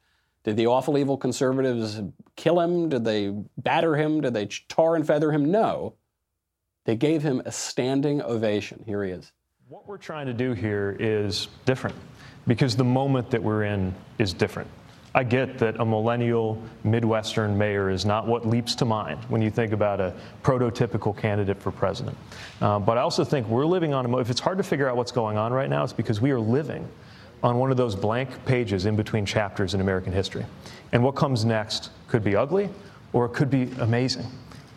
[0.43, 1.99] Did the awful, evil conservatives
[2.35, 2.89] kill him?
[2.89, 4.21] Did they batter him?
[4.21, 5.49] Did they tar and feather him?
[5.49, 5.95] No.
[6.85, 8.83] They gave him a standing ovation.
[8.85, 9.31] Here he is.
[9.67, 11.95] What we're trying to do here is different
[12.45, 14.69] because the moment that we're in is different.
[15.17, 19.49] I get that a millennial Midwestern mayor is not what leaps to mind when you
[19.49, 22.15] think about a prototypical candidate for president.
[22.61, 24.95] Uh, but I also think we're living on a, if it's hard to figure out
[24.95, 26.87] what's going on right now, it's because we are living
[27.41, 30.45] on one of those blank pages in between chapters in American history.
[30.91, 32.69] And what comes next could be ugly
[33.11, 34.27] or it could be amazing.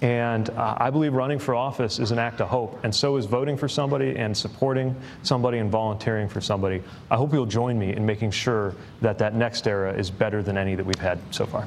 [0.02, 3.26] And uh, I believe running for office is an act of hope, and so is
[3.26, 6.82] voting for somebody and supporting somebody and volunteering for somebody.
[7.10, 10.56] I hope you'll join me in making sure that that next era is better than
[10.56, 11.66] any that we've had so far.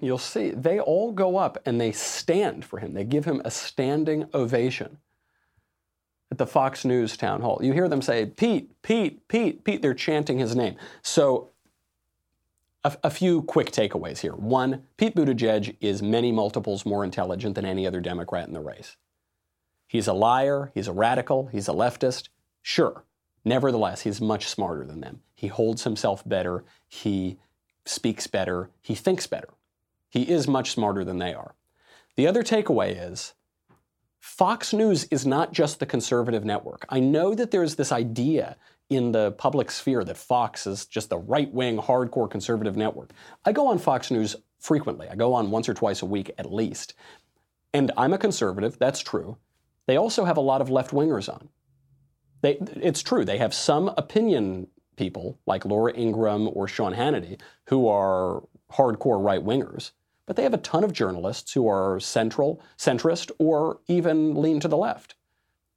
[0.00, 2.94] You'll see, they all go up and they stand for him.
[2.94, 4.98] They give him a standing ovation
[6.30, 7.58] at the Fox News town hall.
[7.62, 9.82] You hear them say, Pete, Pete, Pete, Pete.
[9.82, 10.76] They're chanting his name.
[11.02, 11.50] So
[12.84, 14.34] a, few quick takeaways here.
[14.34, 18.96] One, Pete Buttigieg is many multiples more intelligent than any other Democrat in the race.
[19.88, 22.28] He's a liar, he's a radical, he's a leftist.
[22.62, 23.04] Sure.
[23.44, 25.22] Nevertheless, he's much smarter than them.
[25.34, 27.38] He holds himself better, he
[27.84, 29.48] speaks better, he thinks better.
[30.10, 31.54] He is much smarter than they are.
[32.16, 33.34] The other takeaway is
[34.18, 36.84] Fox News is not just the conservative network.
[36.88, 38.56] I know that there's this idea
[38.90, 43.10] in the public sphere that Fox is just the right wing, hardcore conservative network.
[43.44, 45.08] I go on Fox News frequently.
[45.08, 46.94] I go on once or twice a week at least.
[47.74, 49.36] And I'm a conservative, that's true.
[49.86, 51.48] They also have a lot of left wingers on.
[52.40, 57.88] They, it's true, they have some opinion people like Laura Ingraham or Sean Hannity who
[57.88, 59.92] are hardcore right wingers,
[60.26, 64.68] but they have a ton of journalists who are central, centrist, or even lean to
[64.68, 65.14] the left.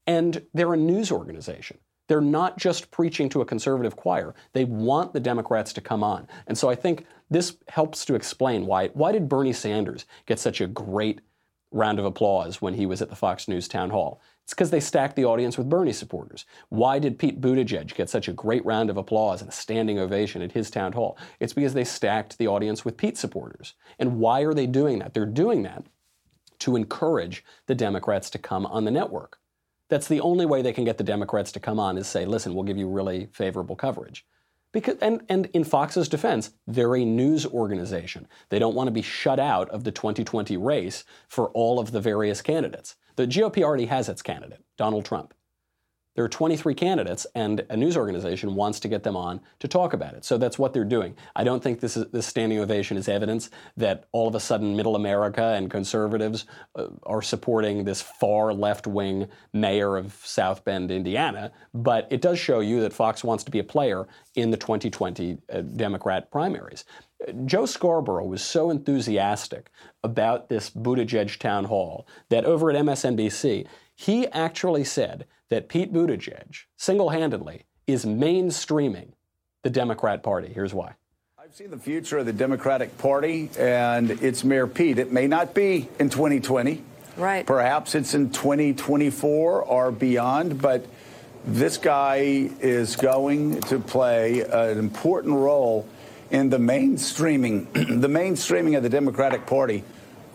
[0.07, 1.77] And they're a news organization.
[2.11, 4.35] They're not just preaching to a conservative choir.
[4.51, 6.27] They want the Democrats to come on.
[6.45, 10.59] And so I think this helps to explain why why did Bernie Sanders get such
[10.59, 11.21] a great
[11.71, 14.19] round of applause when he was at the Fox News town hall?
[14.43, 16.43] It's because they stacked the audience with Bernie supporters.
[16.67, 20.41] Why did Pete Buttigieg get such a great round of applause and a standing ovation
[20.41, 21.17] at his town hall?
[21.39, 23.75] It's because they stacked the audience with Pete supporters.
[23.99, 25.13] And why are they doing that?
[25.13, 25.85] They're doing that
[26.59, 29.37] to encourage the Democrats to come on the network.
[29.91, 32.55] That's the only way they can get the Democrats to come on is say, listen,
[32.55, 34.25] we'll give you really favorable coverage.
[34.71, 38.25] Because, and, and in Fox's defense, they're a news organization.
[38.47, 41.99] They don't want to be shut out of the 2020 race for all of the
[41.99, 42.95] various candidates.
[43.17, 45.33] The GOP already has its candidate, Donald Trump.
[46.15, 49.93] There are 23 candidates, and a news organization wants to get them on to talk
[49.93, 50.25] about it.
[50.25, 51.15] So that's what they're doing.
[51.35, 54.75] I don't think this, is, this standing ovation is evidence that all of a sudden
[54.75, 56.45] middle America and conservatives
[56.75, 61.51] uh, are supporting this far left wing mayor of South Bend, Indiana.
[61.73, 65.37] But it does show you that Fox wants to be a player in the 2020
[65.51, 66.83] uh, Democrat primaries.
[67.45, 69.69] Joe Scarborough was so enthusiastic
[70.03, 76.63] about this Buttigieg town hall that over at MSNBC, he actually said that Pete Buttigieg,
[76.77, 79.09] single handedly, is mainstreaming
[79.63, 80.51] the Democrat Party.
[80.51, 80.95] Here's why.
[81.37, 84.97] I've seen the future of the Democratic Party, and it's Mayor Pete.
[84.97, 86.81] It may not be in 2020.
[87.17, 87.45] Right.
[87.45, 90.85] Perhaps it's in 2024 or beyond, but
[91.45, 95.85] this guy is going to play an important role
[96.29, 99.83] in the mainstreaming, the mainstreaming of the Democratic Party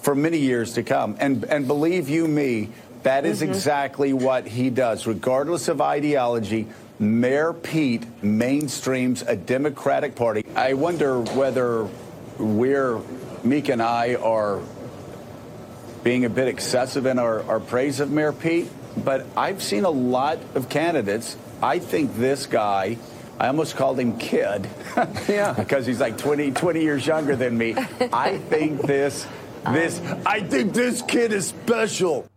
[0.01, 1.17] for many years to come.
[1.19, 2.69] And and believe you me,
[3.07, 3.53] that is mm-hmm.
[3.53, 5.07] exactly what he does.
[5.07, 6.67] Regardless of ideology,
[6.99, 10.45] Mayor Pete mainstreams a Democratic Party.
[10.57, 11.89] I wonder whether
[12.37, 13.01] we're,
[13.45, 14.61] Mika and I, are
[16.03, 19.91] being a bit excessive in our, our praise of Mayor Pete, but I've seen a
[19.91, 21.37] lot of candidates.
[21.63, 22.99] I think this guy,
[23.39, 24.69] I almost called him kid.
[25.29, 25.53] yeah.
[25.53, 27.77] because he's like 20, 20 years younger than me.
[28.13, 29.29] I think this,
[29.63, 32.29] this, I think this kid is special.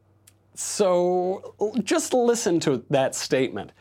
[0.61, 3.71] So just listen to that statement.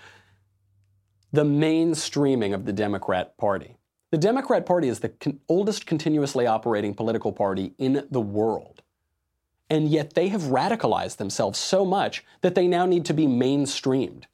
[1.33, 3.79] The mainstreaming of the Democrat Party.
[4.13, 8.83] The Democrat Party is the con- oldest continuously operating political party in the world.
[9.69, 14.27] And yet they have radicalized themselves so much that they now need to be mainstreamed.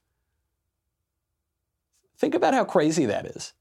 [2.19, 3.55] Think about how crazy that is.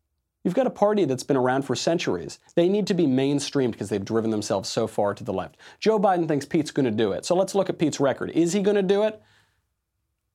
[0.43, 2.38] You've got a party that's been around for centuries.
[2.56, 5.56] They need to be mainstreamed because they've driven themselves so far to the left.
[5.79, 7.23] Joe Biden thinks Pete's going to do it.
[7.23, 8.29] So let's look at Pete's record.
[8.32, 9.21] Is he going to do it?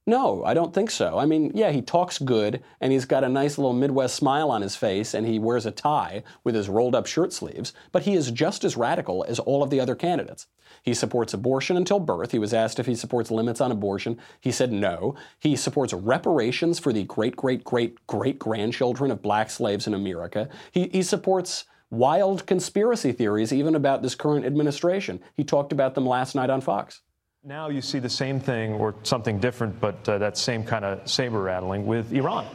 [0.09, 1.18] No, I don't think so.
[1.18, 4.62] I mean, yeah, he talks good and he's got a nice little Midwest smile on
[4.62, 8.14] his face and he wears a tie with his rolled up shirt sleeves, but he
[8.14, 10.47] is just as radical as all of the other candidates.
[10.83, 12.33] He supports abortion until birth.
[12.33, 14.18] He was asked if he supports limits on abortion.
[14.40, 15.14] He said no.
[15.38, 20.49] He supports reparations for the great, great, great, great grandchildren of black slaves in America.
[20.73, 25.21] He, he supports wild conspiracy theories, even about this current administration.
[25.35, 27.03] He talked about them last night on Fox.
[27.49, 31.09] Now you see the same thing or something different, but uh, that same kind of
[31.09, 32.47] saber rattling with Iran.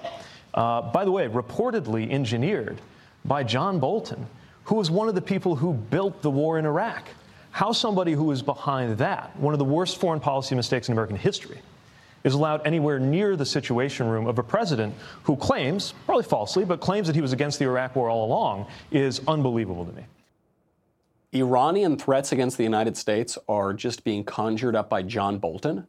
[0.53, 2.79] Uh, by the way, reportedly engineered
[3.25, 4.27] by John Bolton,
[4.65, 7.09] who was one of the people who built the war in Iraq.
[7.49, 11.17] How somebody who is behind that, one of the worst foreign policy mistakes in American
[11.17, 11.57] history,
[12.23, 16.81] is allowed anywhere near the situation room of a president who claims, probably falsely, but
[16.81, 20.03] claims that he was against the Iraq war all along is unbelievable to me.
[21.33, 25.87] Iranian threats against the United States are just being conjured up by John Bolton.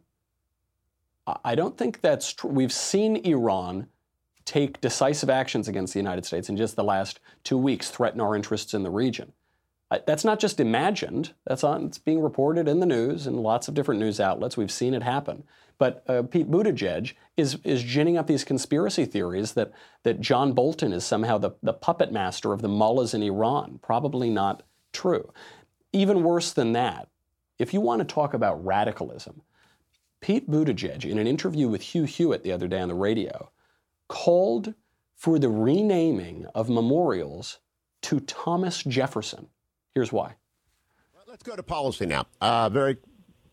[1.44, 2.50] I don't think that's true.
[2.50, 3.88] We've seen Iran
[4.44, 8.36] take decisive actions against the United States in just the last two weeks, threaten our
[8.36, 9.32] interests in the region.
[10.06, 11.34] That's not just imagined.
[11.46, 14.56] That's on, it's being reported in the news and lots of different news outlets.
[14.56, 15.44] We've seen it happen.
[15.78, 20.92] But uh, Pete Buttigieg is, is ginning up these conspiracy theories that, that John Bolton
[20.92, 23.78] is somehow the, the puppet master of the mullahs in Iran.
[23.82, 24.62] Probably not
[24.94, 25.30] true.
[25.92, 27.08] Even worse than that,
[27.58, 29.42] if you want to talk about radicalism,
[30.20, 33.50] Pete Buttigieg, in an interview with Hugh Hewitt the other day on the radio,
[34.08, 34.74] called
[35.14, 37.58] for the renaming of memorials
[38.02, 39.48] to Thomas Jefferson.
[39.94, 40.36] Here's why.
[41.26, 42.26] Let's go to policy now.
[42.40, 42.96] Uh, very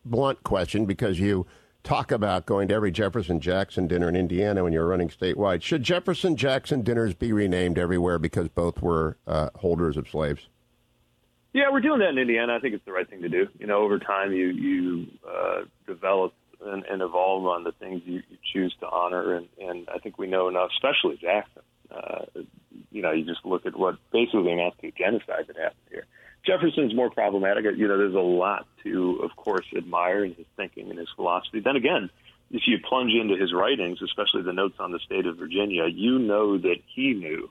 [0.06, 1.48] blunt question because you
[1.84, 5.64] talk about going to every Jefferson Jackson dinner in Indiana when you're running statewide.
[5.64, 10.48] Should Jefferson Jackson dinners be renamed everywhere because both were uh, holders of slaves?
[11.54, 12.56] Yeah, we're doing that in Indiana.
[12.56, 13.48] I think it's the right thing to do.
[13.60, 16.34] You know, over time, you you uh, develop
[16.66, 20.18] and, and evolve on the things you, you choose to honor, and, and I think
[20.18, 21.64] we know enough, especially Jackson.
[21.90, 22.26] Uh,
[22.92, 26.06] you know, you just look at what basically amounts to genocide that happened here.
[26.46, 27.66] Jefferson's more problematic.
[27.78, 31.60] You know, there's a lot to, of course, admire in his thinking and his philosophy.
[31.60, 32.10] Then again,
[32.50, 36.20] if you plunge into his writings, especially the notes on the state of Virginia, you
[36.20, 37.50] know that he knew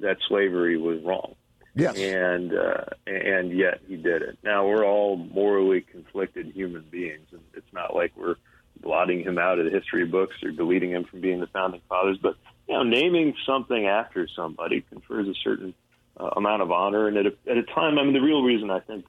[0.00, 1.34] that slavery was wrong.
[1.74, 1.96] Yes.
[1.96, 4.38] And uh, and yet he did it.
[4.44, 8.36] Now we're all morally conflicted human beings, and it's not like we're
[8.80, 12.18] blotting him out of the history books or deleting him from being the founding fathers.
[12.20, 12.36] But
[12.68, 15.72] you know, naming something after somebody confers a certain
[16.20, 18.70] uh, amount of honor, and at a, at a time, I mean, the real reason
[18.70, 19.06] I think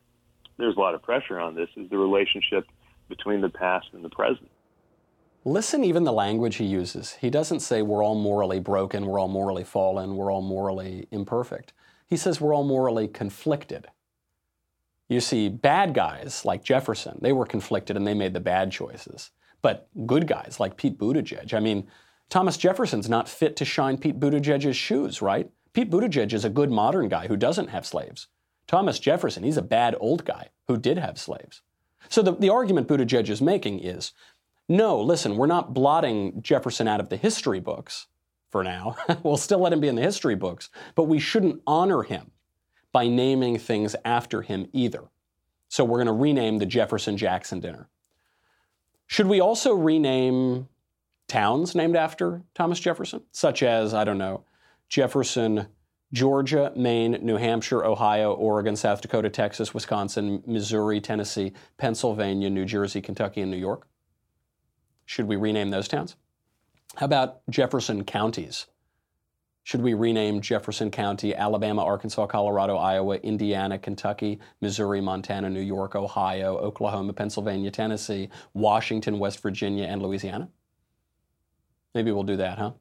[0.58, 2.66] there's a lot of pressure on this is the relationship
[3.10, 4.50] between the past and the present.
[5.46, 7.18] Listen, even the language he uses.
[7.20, 11.74] He doesn't say we're all morally broken, we're all morally fallen, we're all morally imperfect.
[12.14, 13.88] He says we're all morally conflicted.
[15.10, 19.32] You see, bad guys like Jefferson, they were conflicted and they made the bad choices.
[19.64, 21.88] But good guys like Pete Buttigieg, I mean,
[22.30, 25.50] Thomas Jefferson's not fit to shine Pete Buttigieg's shoes, right?
[25.74, 28.28] Pete Buttigieg is a good modern guy who doesn't have slaves.
[28.68, 31.64] Thomas Jefferson, he's a bad old guy who did have slaves.
[32.10, 34.12] So the, the argument Buttigieg is making is
[34.70, 38.06] no, listen, we're not blotting Jefferson out of the history books
[38.54, 38.96] for now.
[39.24, 42.32] we'll still let him be in the history books, but we shouldn't honor him
[42.94, 45.06] by naming things after him either.
[45.70, 47.90] So we're going to rename the Jefferson Jackson dinner.
[49.08, 50.70] Should we also rename
[51.28, 54.44] towns named after Thomas Jefferson, such as, I don't know,
[54.88, 55.66] Jefferson,
[56.14, 63.02] Georgia, Maine, New Hampshire, Ohio, Oregon, South Dakota, Texas, Wisconsin, Missouri, Tennessee, Pennsylvania, New Jersey,
[63.02, 63.88] Kentucky, and New York?
[65.08, 66.16] Should we rename those towns?
[66.96, 68.68] How about Jefferson counties?
[69.64, 75.96] Should we rename Jefferson County, Alabama, Arkansas, Colorado, Iowa, Indiana, Kentucky, Missouri, Montana, New York,
[75.96, 80.50] Ohio, Oklahoma, Pennsylvania, Tennessee, Washington, West Virginia, and Louisiana?
[81.96, 82.74] Maybe we'll do that, huh?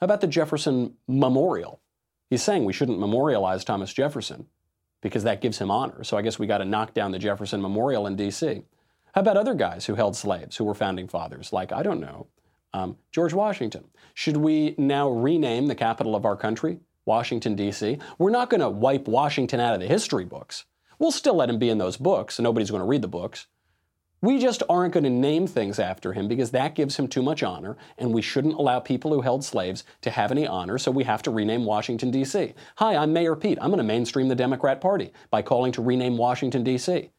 [0.00, 1.80] How about the Jefferson Memorial?
[2.30, 4.46] He's saying we shouldn't memorialize Thomas Jefferson
[5.00, 6.04] because that gives him honor.
[6.04, 8.62] So I guess we got to knock down the Jefferson Memorial in D.C.
[9.14, 12.28] How about other guys who held slaves who were founding fathers, like, I don't know,
[12.76, 13.84] um, George Washington?
[14.14, 17.98] Should we now rename the capital of our country, Washington, D.C.?
[18.18, 20.66] We're not going to wipe Washington out of the history books.
[20.98, 23.46] We'll still let him be in those books, and nobody's going to read the books.
[24.22, 27.42] We just aren't going to name things after him because that gives him too much
[27.42, 31.04] honor, and we shouldn't allow people who held slaves to have any honor, so we
[31.04, 32.54] have to rename Washington, D.C.
[32.76, 33.58] Hi, I'm Mayor Pete.
[33.60, 37.10] I'm going to mainstream the Democrat Party by calling to rename Washington, D.C.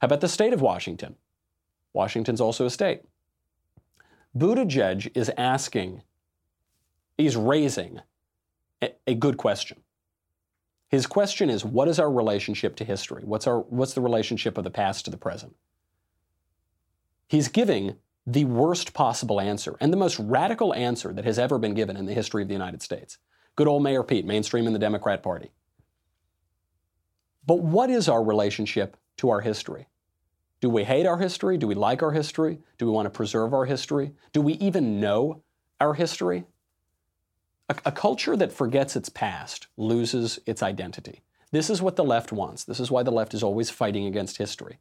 [0.00, 1.16] How about the state of Washington?
[1.92, 3.02] Washington's also a state.
[4.36, 6.02] Buttigieg is asking,
[7.16, 8.00] he's raising
[8.80, 9.82] a, a good question.
[10.88, 13.22] His question is what is our relationship to history?
[13.24, 15.56] What's, our, what's the relationship of the past to the present?
[17.28, 21.74] He's giving the worst possible answer and the most radical answer that has ever been
[21.74, 23.18] given in the history of the United States.
[23.56, 25.50] Good old Mayor Pete, mainstream in the Democrat Party.
[27.44, 29.88] But what is our relationship to our history?
[30.62, 31.58] Do we hate our history?
[31.58, 32.60] Do we like our history?
[32.78, 34.12] Do we want to preserve our history?
[34.32, 35.42] Do we even know
[35.80, 36.44] our history?
[37.68, 41.22] A, a, culture that forgets its past loses its identity.
[41.50, 42.62] This is what the left wants.
[42.62, 44.78] This is why the left is always fighting against history.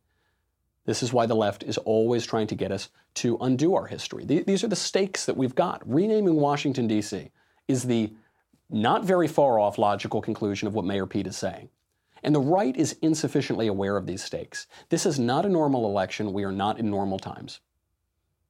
[0.85, 4.23] This is why the left is always trying to get us to undo our history.
[4.23, 5.81] These are the stakes that we've got.
[5.91, 7.31] Renaming Washington, D.C.
[7.67, 8.13] is the
[8.69, 11.69] not very far off logical conclusion of what Mayor Pete is saying.
[12.23, 14.67] And the right is insufficiently aware of these stakes.
[14.89, 16.33] This is not a normal election.
[16.33, 17.59] We are not in normal times.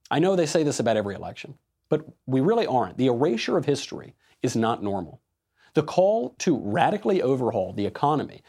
[0.09, 1.57] I know they say this about every election,
[1.89, 2.97] but we really aren't.
[2.97, 5.21] The erasure of history is not normal.
[5.73, 8.41] The call to radically overhaul the economy,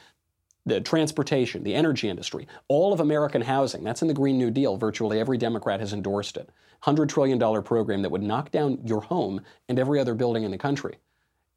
[0.67, 4.77] the transportation, the energy industry, all of American housing, that's in the Green New Deal.
[4.77, 6.51] Virtually every Democrat has endorsed it.
[6.83, 10.59] $100 trillion program that would knock down your home and every other building in the
[10.59, 10.99] country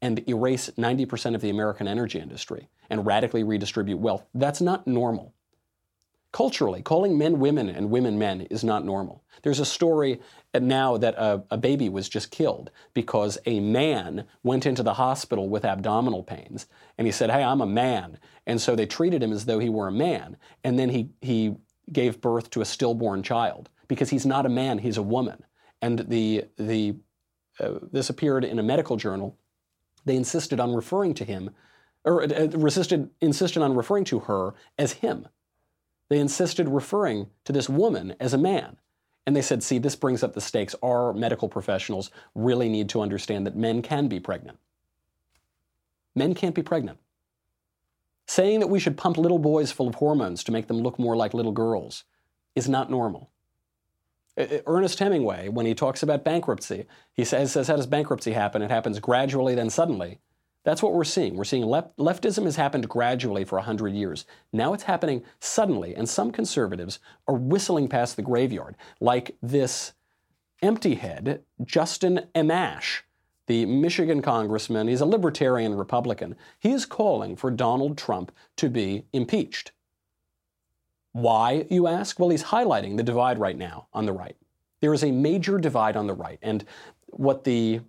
[0.02, 4.24] and erase 90% of the American energy industry and radically redistribute wealth.
[4.34, 5.34] That's not normal.
[6.32, 9.24] Culturally, calling men women and women men is not normal.
[9.42, 10.20] There's a story
[10.52, 15.48] now that a, a, baby was just killed because a man went into the hospital
[15.48, 16.66] with abdominal pains
[16.98, 18.18] and he said, Hey, I'm a man.
[18.46, 20.36] And so they treated him as though he were a man.
[20.62, 21.56] And then he, he
[21.90, 25.42] gave birth to a stillborn child because he's not a man, he's a woman.
[25.80, 26.96] And the, the,
[27.58, 29.38] uh, this appeared in a medical journal
[30.06, 31.50] they insisted on referring to him,
[32.04, 35.28] or uh, resisted, insisted on referring to her as him.
[36.08, 38.78] They insisted referring to this woman as a man.
[39.26, 40.76] And they said, see, this brings up the stakes.
[40.82, 44.58] Our medical professionals really need to understand that men can be pregnant.
[46.14, 46.98] Men can't be pregnant.
[48.28, 51.16] Saying that we should pump little boys full of hormones to make them look more
[51.16, 52.04] like little girls
[52.54, 53.30] is not normal.
[54.36, 58.62] Ernest Hemingway, when he talks about bankruptcy, he says, says, How does bankruptcy happen?
[58.62, 60.18] It happens gradually, then suddenly.
[60.66, 61.36] That's what we're seeing.
[61.36, 64.26] We're seeing left, leftism has happened gradually for 100 years.
[64.52, 69.92] Now it's happening suddenly, and some conservatives are whistling past the graveyard, like this
[70.62, 73.02] empty head, Justin Amash,
[73.46, 74.88] the Michigan congressman.
[74.88, 76.34] He's a libertarian Republican.
[76.58, 79.70] He is calling for Donald Trump to be impeached.
[81.16, 82.20] Why, you ask?
[82.20, 84.36] Well, he's highlighting the divide right now on the right.
[84.80, 86.38] There is a major divide on the right.
[86.42, 86.62] And
[87.06, 87.80] what the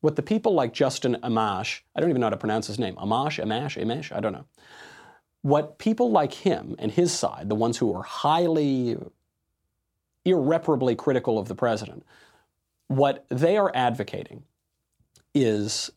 [0.00, 2.96] what the people like Justin Amash, I don't even know how to pronounce his name,
[2.96, 4.46] Amash, Amash, Amash, I don't know.
[5.42, 8.96] What people like him and his side, the ones who are highly,
[10.24, 12.04] irreparably critical of the president,
[12.88, 14.42] what they are advocating
[15.36, 15.92] is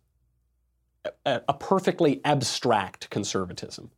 [1.26, 3.90] a, a perfectly abstract conservatism.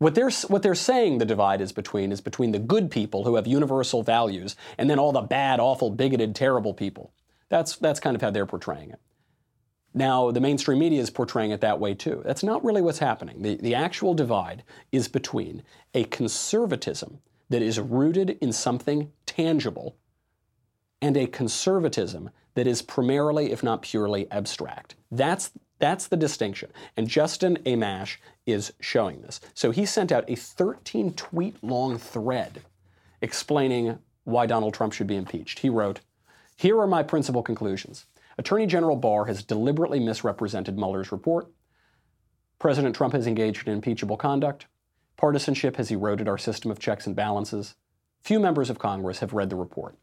[0.00, 3.34] What they're, what they're saying the divide is between is between the good people who
[3.34, 7.12] have universal values and then all the bad, awful, bigoted, terrible people.
[7.50, 8.98] That's, that's kind of how they're portraying it.
[9.92, 12.22] Now, the mainstream media is portraying it that way too.
[12.24, 13.42] That's not really what's happening.
[13.42, 17.18] The, the actual divide is between a conservatism
[17.50, 19.98] that is rooted in something tangible
[21.02, 24.94] and a conservatism that is primarily, if not purely, abstract.
[25.10, 25.50] That's,
[25.80, 26.70] that's the distinction.
[26.96, 29.40] And Justin Amash is showing this.
[29.54, 32.62] So he sent out a 13 tweet long thread
[33.20, 35.60] explaining why Donald Trump should be impeached.
[35.60, 36.00] He wrote,
[36.56, 38.06] Here are my principal conclusions.
[38.38, 41.48] Attorney General Barr has deliberately misrepresented Mueller's report.
[42.58, 44.66] President Trump has engaged in impeachable conduct.
[45.16, 47.74] Partisanship has eroded our system of checks and balances.
[48.20, 49.96] Few members of Congress have read the report.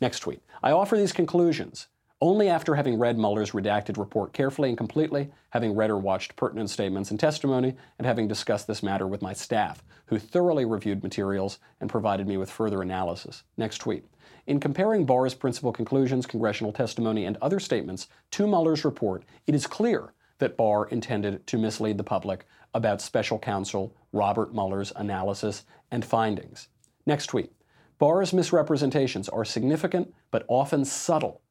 [0.00, 0.42] Next tweet.
[0.62, 1.86] I offer these conclusions
[2.20, 6.68] only after having read Mueller's redacted report carefully and completely, having read or watched pertinent
[6.68, 11.58] statements and testimony, and having discussed this matter with my staff, who thoroughly reviewed materials
[11.80, 13.42] and provided me with further analysis.
[13.56, 14.04] Next tweet.
[14.46, 19.66] In comparing Barr's principal conclusions, congressional testimony, and other statements to Mueller's report, it is
[19.66, 26.04] clear that Barr intended to mislead the public about special counsel Robert Mueller's analysis and
[26.04, 26.68] findings.
[27.06, 27.52] Next tweet.
[27.98, 31.42] Barr's misrepresentations are significant but often subtle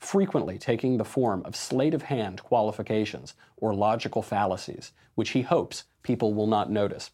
[0.00, 5.84] frequently taking the form of sleight of hand qualifications or logical fallacies, which he hopes
[6.02, 7.10] people will not notice.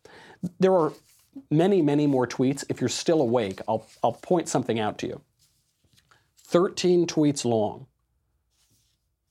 [0.60, 0.92] There are
[1.50, 2.64] many, many more tweets.
[2.68, 5.20] If you're still awake, I'll, I'll point something out to you.
[6.38, 7.86] 13 tweets long,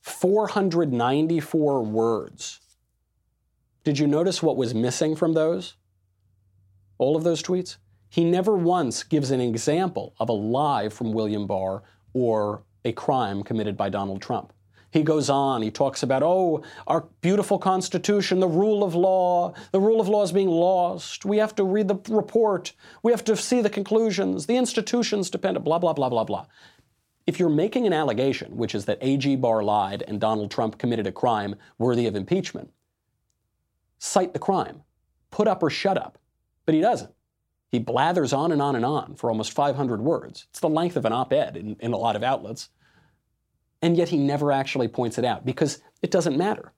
[0.02, 2.60] 494 words.
[3.84, 5.74] Did you notice what was missing from those?
[6.98, 7.78] All of those tweets?
[8.08, 11.82] He never once gives an example of a lie from William Barr
[12.12, 14.52] or a crime committed by Donald Trump.
[14.92, 19.80] He goes on, he talks about, oh, our beautiful Constitution, the rule of law, the
[19.80, 21.24] rule of law is being lost.
[21.24, 22.72] We have to read the report.
[23.02, 24.46] We have to see the conclusions.
[24.46, 26.46] The institutions depend, blah, blah, blah, blah, blah.
[27.26, 29.36] If you're making an allegation, which is that A.G.
[29.36, 32.70] Barr lied and Donald Trump committed a crime worthy of impeachment,
[33.98, 34.82] cite the crime.
[35.32, 36.18] Put up or shut up.
[36.64, 37.12] But he doesn't.
[37.68, 40.46] He blathers on and on and on for almost 500 words.
[40.50, 42.70] It's the length of an op ed in, in a lot of outlets
[43.82, 46.72] and yet he never actually points it out because it doesn't matter.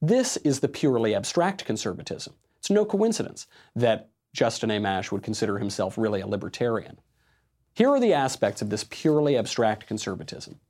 [0.00, 2.34] This is the purely abstract conservatism.
[2.58, 3.46] It's no coincidence
[3.76, 6.98] that Justin Amash would consider himself really a libertarian.
[7.74, 10.60] Here are the aspects of this purely abstract conservatism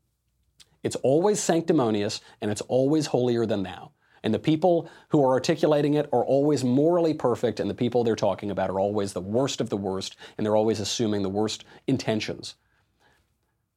[0.82, 3.92] it's always sanctimonious and it's always holier than thou.
[4.24, 8.14] And the people who are articulating it are always morally perfect, and the people they're
[8.14, 11.64] talking about are always the worst of the worst, and they're always assuming the worst
[11.88, 12.54] intentions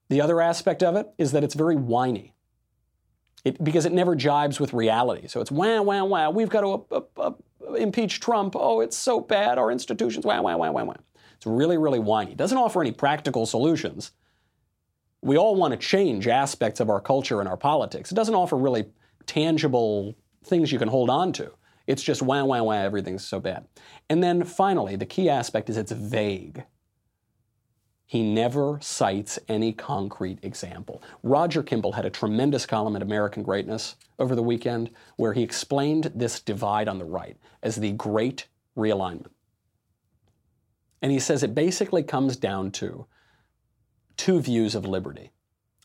[0.10, 2.34] the other aspect of it is that it's very whiny.
[3.44, 5.28] It, because it never jibes with reality.
[5.28, 6.32] So it's wow, wow, wow.
[6.32, 7.32] We've got to uh, uh,
[7.68, 8.56] uh, impeach Trump.
[8.58, 9.60] Oh, it's so bad.
[9.60, 10.96] Our institutions, wow, wow, wow, wow, wow.
[11.36, 12.32] It's really, really whiny.
[12.32, 14.12] It doesn't offer any practical solutions.
[15.22, 18.12] We all want to change aspects of our culture and our politics.
[18.12, 18.86] It doesn't offer really
[19.28, 21.52] tangible things you can hold on to.
[21.88, 23.68] It's just wow, wow, wow, everything's so bad.
[24.10, 26.64] And then finally, the key aspect is it's vague.
[28.08, 31.02] He never cites any concrete example.
[31.24, 36.12] Roger Kimball had a tremendous column at American Greatness over the weekend where he explained
[36.14, 38.48] this divide on the right as the Great
[38.78, 39.32] Realignment.
[41.02, 43.08] And he says it basically comes down to
[44.18, 45.32] two views of liberty.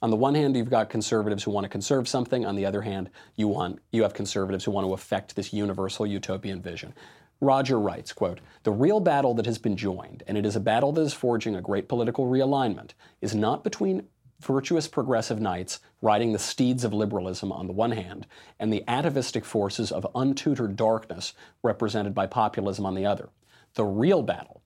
[0.03, 2.47] On the one hand, you've got conservatives who want to conserve something.
[2.47, 6.07] On the other hand, you, want, you have conservatives who want to affect this universal
[6.07, 6.95] utopian vision.
[7.41, 10.93] Roger writes, quote, The real battle that has been joined, and it is a battle
[10.93, 12.91] that is forging a great political realignment,
[13.23, 14.09] is not between
[14.41, 18.27] virtuous progressive knights riding the steeds of liberalism on the one hand,
[18.59, 21.33] and the atavistic forces of untutored darkness
[21.63, 23.31] represented by populism on the other.
[23.75, 24.63] The real battle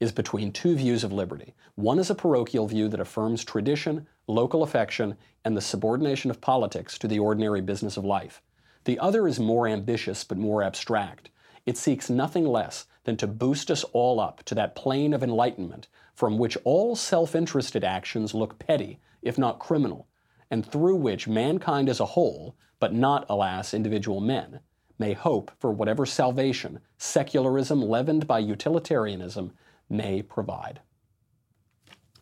[0.00, 1.54] is between two views of liberty.
[1.74, 6.98] One is a parochial view that affirms tradition, local affection, and the subordination of politics
[6.98, 8.42] to the ordinary business of life.
[8.84, 11.30] The other is more ambitious but more abstract.
[11.66, 15.88] It seeks nothing less than to boost us all up to that plane of enlightenment
[16.14, 20.06] from which all self interested actions look petty, if not criminal,
[20.50, 24.60] and through which mankind as a whole, but not, alas, individual men,
[24.98, 29.52] may hope for whatever salvation secularism leavened by utilitarianism
[29.88, 30.80] may provide.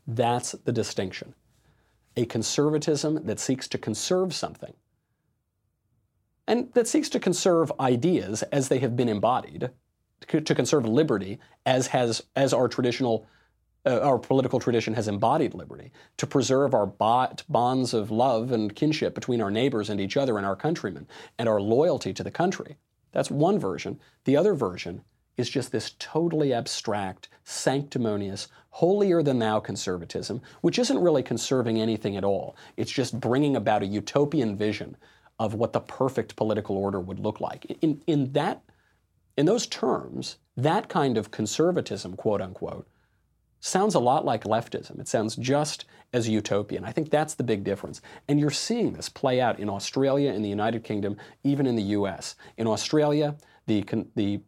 [0.06, 1.34] That's the distinction.
[2.16, 4.74] A conservatism that seeks to conserve something
[6.48, 9.70] and that seeks to conserve ideas as they have been embodied,
[10.26, 13.28] to conserve liberty as has as our traditional
[13.86, 19.14] uh, our political tradition has embodied liberty to preserve our bonds of love and kinship
[19.14, 21.06] between our neighbors and each other and our countrymen
[21.38, 22.76] and our loyalty to the country.
[23.12, 24.00] That's one version.
[24.24, 25.02] The other version
[25.36, 32.16] is just this totally abstract, sanctimonious, holier than thou conservatism, which isn't really conserving anything
[32.16, 32.56] at all.
[32.76, 34.96] It's just bringing about a utopian vision
[35.38, 37.64] of what the perfect political order would look like.
[37.80, 38.62] In, in that,
[39.36, 42.88] in those terms, that kind of conservatism, quote unquote,
[43.60, 45.00] sounds a lot like leftism.
[45.00, 46.84] It sounds just as utopian.
[46.84, 48.00] I think that's the big difference.
[48.28, 51.82] And you're seeing this play out in Australia, in the United Kingdom, even in the
[51.82, 52.36] US.
[52.56, 53.36] In Australia,
[53.66, 53.84] the,
[54.14, 54.40] the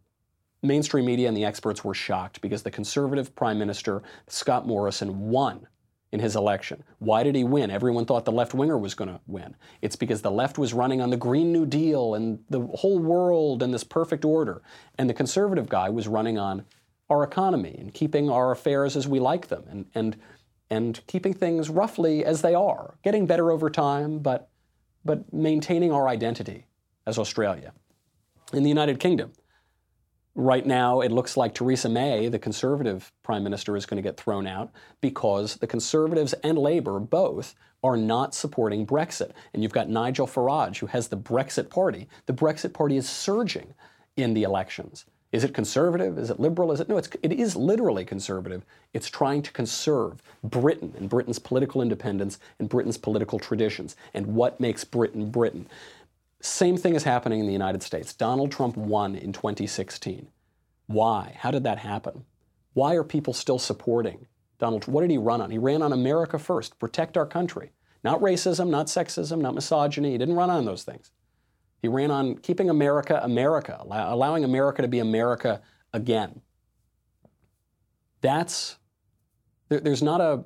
[0.63, 5.67] mainstream media and the experts were shocked because the conservative prime minister, Scott Morrison, won
[6.13, 6.83] in his election.
[6.99, 7.71] Why did he win?
[7.71, 9.55] Everyone thought the left winger was going to win.
[9.81, 13.63] It's because the left was running on the Green New Deal and the whole world
[13.63, 14.63] and this perfect order.
[14.99, 16.65] And the conservative guy was running on
[17.09, 20.17] our economy and keeping our affairs as we like them and, and,
[20.69, 24.51] and keeping things roughly as they are, getting better over time, but,
[25.05, 26.67] but maintaining our identity
[27.07, 27.73] as Australia.
[28.53, 29.33] In the United Kingdom,
[30.37, 34.17] Right now, it looks like Theresa May, the conservative prime minister, is going to get
[34.17, 34.71] thrown out
[35.01, 39.33] because the conservatives and Labour both are not supporting Brexit.
[39.53, 42.09] And you've got Nigel Farage, who has the Brexit Party.
[42.27, 43.75] The Brexit Party is surging
[44.17, 45.05] in the elections.
[45.33, 46.19] Is it conservative?
[46.19, 46.73] Is it liberal?
[46.73, 46.97] Is it no?
[46.97, 48.65] It's, it is literally conservative.
[48.93, 54.59] It's trying to conserve Britain and Britain's political independence and Britain's political traditions and what
[54.59, 55.69] makes Britain Britain.
[56.41, 58.15] Same thing is happening in the United States.
[58.15, 60.29] Donald Trump won in 2016.
[60.87, 61.37] Why?
[61.39, 62.25] How did that happen?
[62.73, 64.27] Why are people still supporting
[64.59, 64.95] Donald Trump?
[64.95, 65.51] What did he run on?
[65.51, 67.73] He ran on America first, protect our country.
[68.03, 70.13] Not racism, not sexism, not misogyny.
[70.13, 71.11] He didn't run on those things.
[71.83, 75.61] He ran on keeping America America, allowing America to be America
[75.93, 76.41] again.
[78.21, 78.77] That's,
[79.69, 80.45] there, there's not a,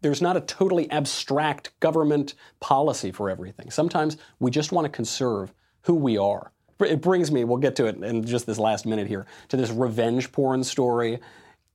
[0.00, 3.70] there's not a totally abstract government policy for everything.
[3.70, 5.52] Sometimes we just want to conserve
[5.82, 6.52] who we are.
[6.80, 9.70] It brings me, we'll get to it in just this last minute here, to this
[9.70, 11.18] revenge porn story.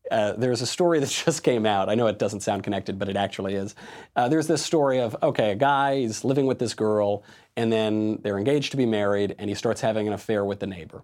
[0.09, 1.89] Uh, there's a story that just came out.
[1.89, 3.75] I know it doesn't sound connected, but it actually is.
[4.15, 7.23] Uh, there's this story of okay, a guy is living with this girl,
[7.57, 10.67] and then they're engaged to be married, and he starts having an affair with the
[10.67, 11.03] neighbor.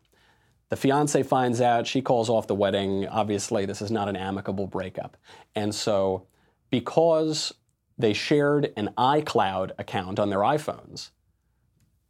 [0.70, 3.08] The fiance finds out, she calls off the wedding.
[3.08, 5.18] Obviously, this is not an amicable breakup.
[5.56, 6.28] And so
[6.70, 7.54] because
[7.98, 11.12] they shared an iCloud account on their iPhones,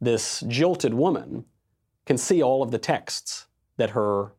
[0.00, 1.44] this jilted woman
[2.06, 3.46] can see all of the texts
[3.76, 4.32] that her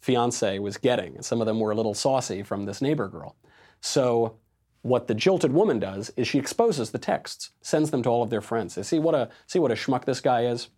[0.00, 1.16] fiance was getting.
[1.16, 3.36] And some of them were a little saucy from this neighbor girl.
[3.80, 4.38] So
[4.82, 8.30] what the jilted woman does is she exposes the texts, sends them to all of
[8.30, 8.74] their friends.
[8.74, 10.68] They see what a see what a schmuck this guy is.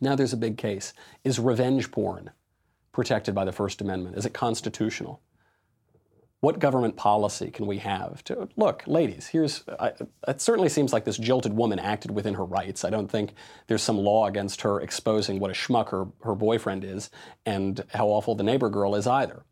[0.00, 0.92] Now there's a big case.
[1.24, 2.30] Is revenge porn
[2.92, 4.16] protected by the First Amendment?
[4.16, 5.20] Is it constitutional?
[6.42, 9.28] What government policy can we have to look, ladies?
[9.28, 9.92] Here's I,
[10.26, 12.84] it certainly seems like this jilted woman acted within her rights.
[12.84, 13.34] I don't think
[13.68, 17.10] there's some law against her exposing what a schmuck her, her boyfriend is
[17.46, 19.44] and how awful the neighbor girl is either.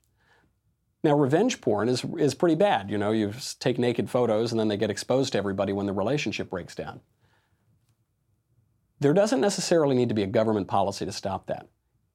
[1.05, 2.91] Now, revenge porn is is pretty bad.
[2.91, 5.93] You know, you take naked photos and then they get exposed to everybody when the
[5.93, 7.03] relationship breaks down.
[8.99, 11.69] There doesn't necessarily need to be a government policy to stop that.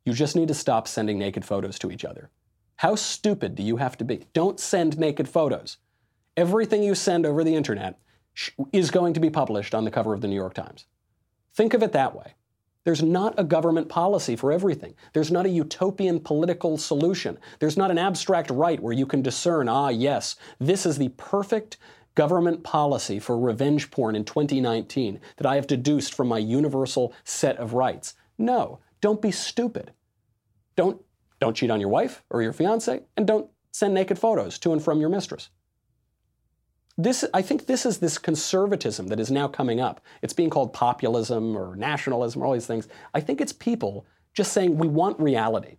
[0.03, 2.30] You just need to stop sending naked photos to each other.
[2.78, 4.28] How stupid do you have to be?
[4.34, 5.78] Don't send naked photos.
[6.36, 7.99] Everything you send over the internet
[8.73, 10.86] is going to be published on the cover of the New York Times.
[11.53, 12.34] Think of it that way.
[12.84, 14.93] There's not a government policy for everything.
[15.13, 17.39] There's not a utopian political solution.
[17.59, 21.78] There's not an abstract right where you can discern, ah, yes, this is the perfect
[22.13, 27.57] government policy for revenge porn in 2019 that I have deduced from my universal set
[27.57, 28.13] of rights.
[28.38, 29.91] No, don't be stupid.
[30.76, 31.01] Don't
[31.45, 34.83] don't cheat on your wife or your fiance, and don't send naked photos to and
[34.83, 35.49] from your mistress.
[36.97, 40.01] This, I think this is this conservatism that is now coming up.
[40.23, 42.87] It's being called populism or nationalism or all these things.
[43.13, 45.77] I think it's people just saying we want reality.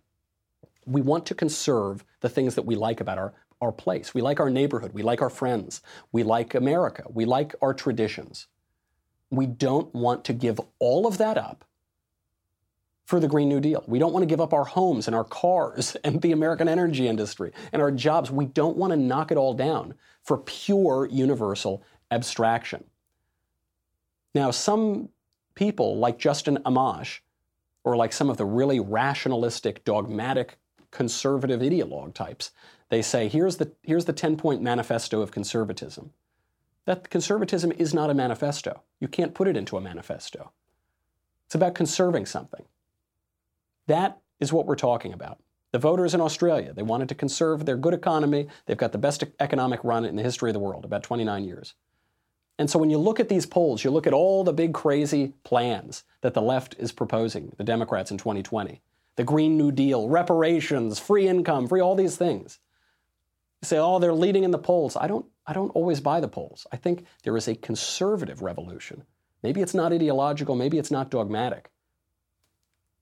[0.85, 4.13] We want to conserve the things that we like about our, our place.
[4.13, 4.93] We like our neighborhood.
[4.93, 5.81] We like our friends.
[6.13, 7.03] We like America.
[7.09, 8.47] We like our traditions.
[9.29, 11.65] We don't want to give all of that up
[13.07, 13.85] for the Green New Deal.
[13.87, 17.07] We don't want to give up our homes and our cars and the American energy
[17.07, 18.29] industry and our jobs.
[18.29, 22.83] We don't want to knock it all down for pure universal abstraction.
[24.35, 25.07] Now, some
[25.55, 27.19] people like Justin Amash,
[27.85, 30.57] or like some of the really rationalistic, dogmatic,
[30.91, 32.51] conservative ideologue types,
[32.89, 36.11] they say, here's the, here's the 10 point manifesto of conservatism.
[36.83, 38.83] That conservatism is not a manifesto.
[38.99, 40.51] You can't put it into a manifesto.
[41.45, 42.65] It's about conserving something.
[43.87, 45.39] That is what we're talking about.
[45.71, 48.47] The voters in Australia, they wanted to conserve their good economy.
[48.65, 51.75] They've got the best economic run in the history of the world, about 29 years.
[52.59, 55.33] And so when you look at these polls, you look at all the big crazy
[55.43, 58.81] plans that the left is proposing, the Democrats in 2020,
[59.15, 62.59] the Green New Deal, reparations, free income, free all these things.
[63.61, 64.95] You say, oh, they're leading in the polls.
[64.95, 66.65] I don't, I don't always buy the polls.
[66.71, 69.03] I think there is a conservative revolution.
[69.43, 71.69] Maybe it's not ideological, maybe it's not dogmatic.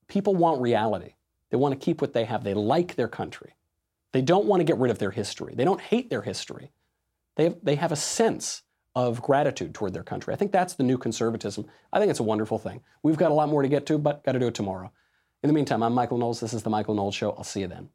[0.08, 1.14] People want reality.
[1.50, 2.44] They want to keep what they have.
[2.44, 3.56] They like their country.
[4.14, 5.54] They don't want to get rid of their history.
[5.56, 6.72] They don't hate their history.
[7.36, 8.64] They have, they have a sense
[8.96, 10.34] of gratitude toward their country.
[10.34, 11.66] I think that's the new conservatism.
[11.92, 12.82] I think it's a wonderful thing.
[13.04, 14.92] We've got a lot more to get to, but got to do it tomorrow.
[15.44, 16.40] In the meantime, I'm Michael Knowles.
[16.40, 17.32] This is The Michael Knowles Show.
[17.32, 17.90] I'll see you then.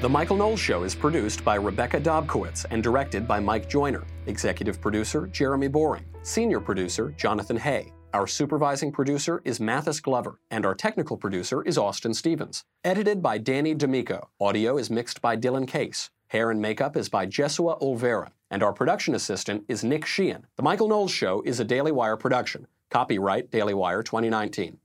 [0.00, 4.06] The Michael Knowles Show is produced by Rebecca Dobkowitz and directed by Mike Joyner.
[4.28, 6.06] Executive producer Jeremy Boring.
[6.22, 7.92] Senior producer Jonathan Hay.
[8.14, 12.64] Our supervising producer is Mathis Glover, and our technical producer is Austin Stevens.
[12.82, 14.30] Edited by Danny D'Amico.
[14.40, 16.08] Audio is mixed by Dylan Case.
[16.28, 20.46] Hair and makeup is by Jesua Olvera, and our production assistant is Nick Sheehan.
[20.56, 22.66] The Michael Knowles Show is a Daily Wire production.
[22.88, 24.78] Copyright Daily Wire 2019.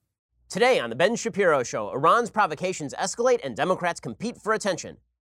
[0.49, 4.97] Today on The Ben Shapiro Show, Iran's provocations escalate and Democrats compete for attention.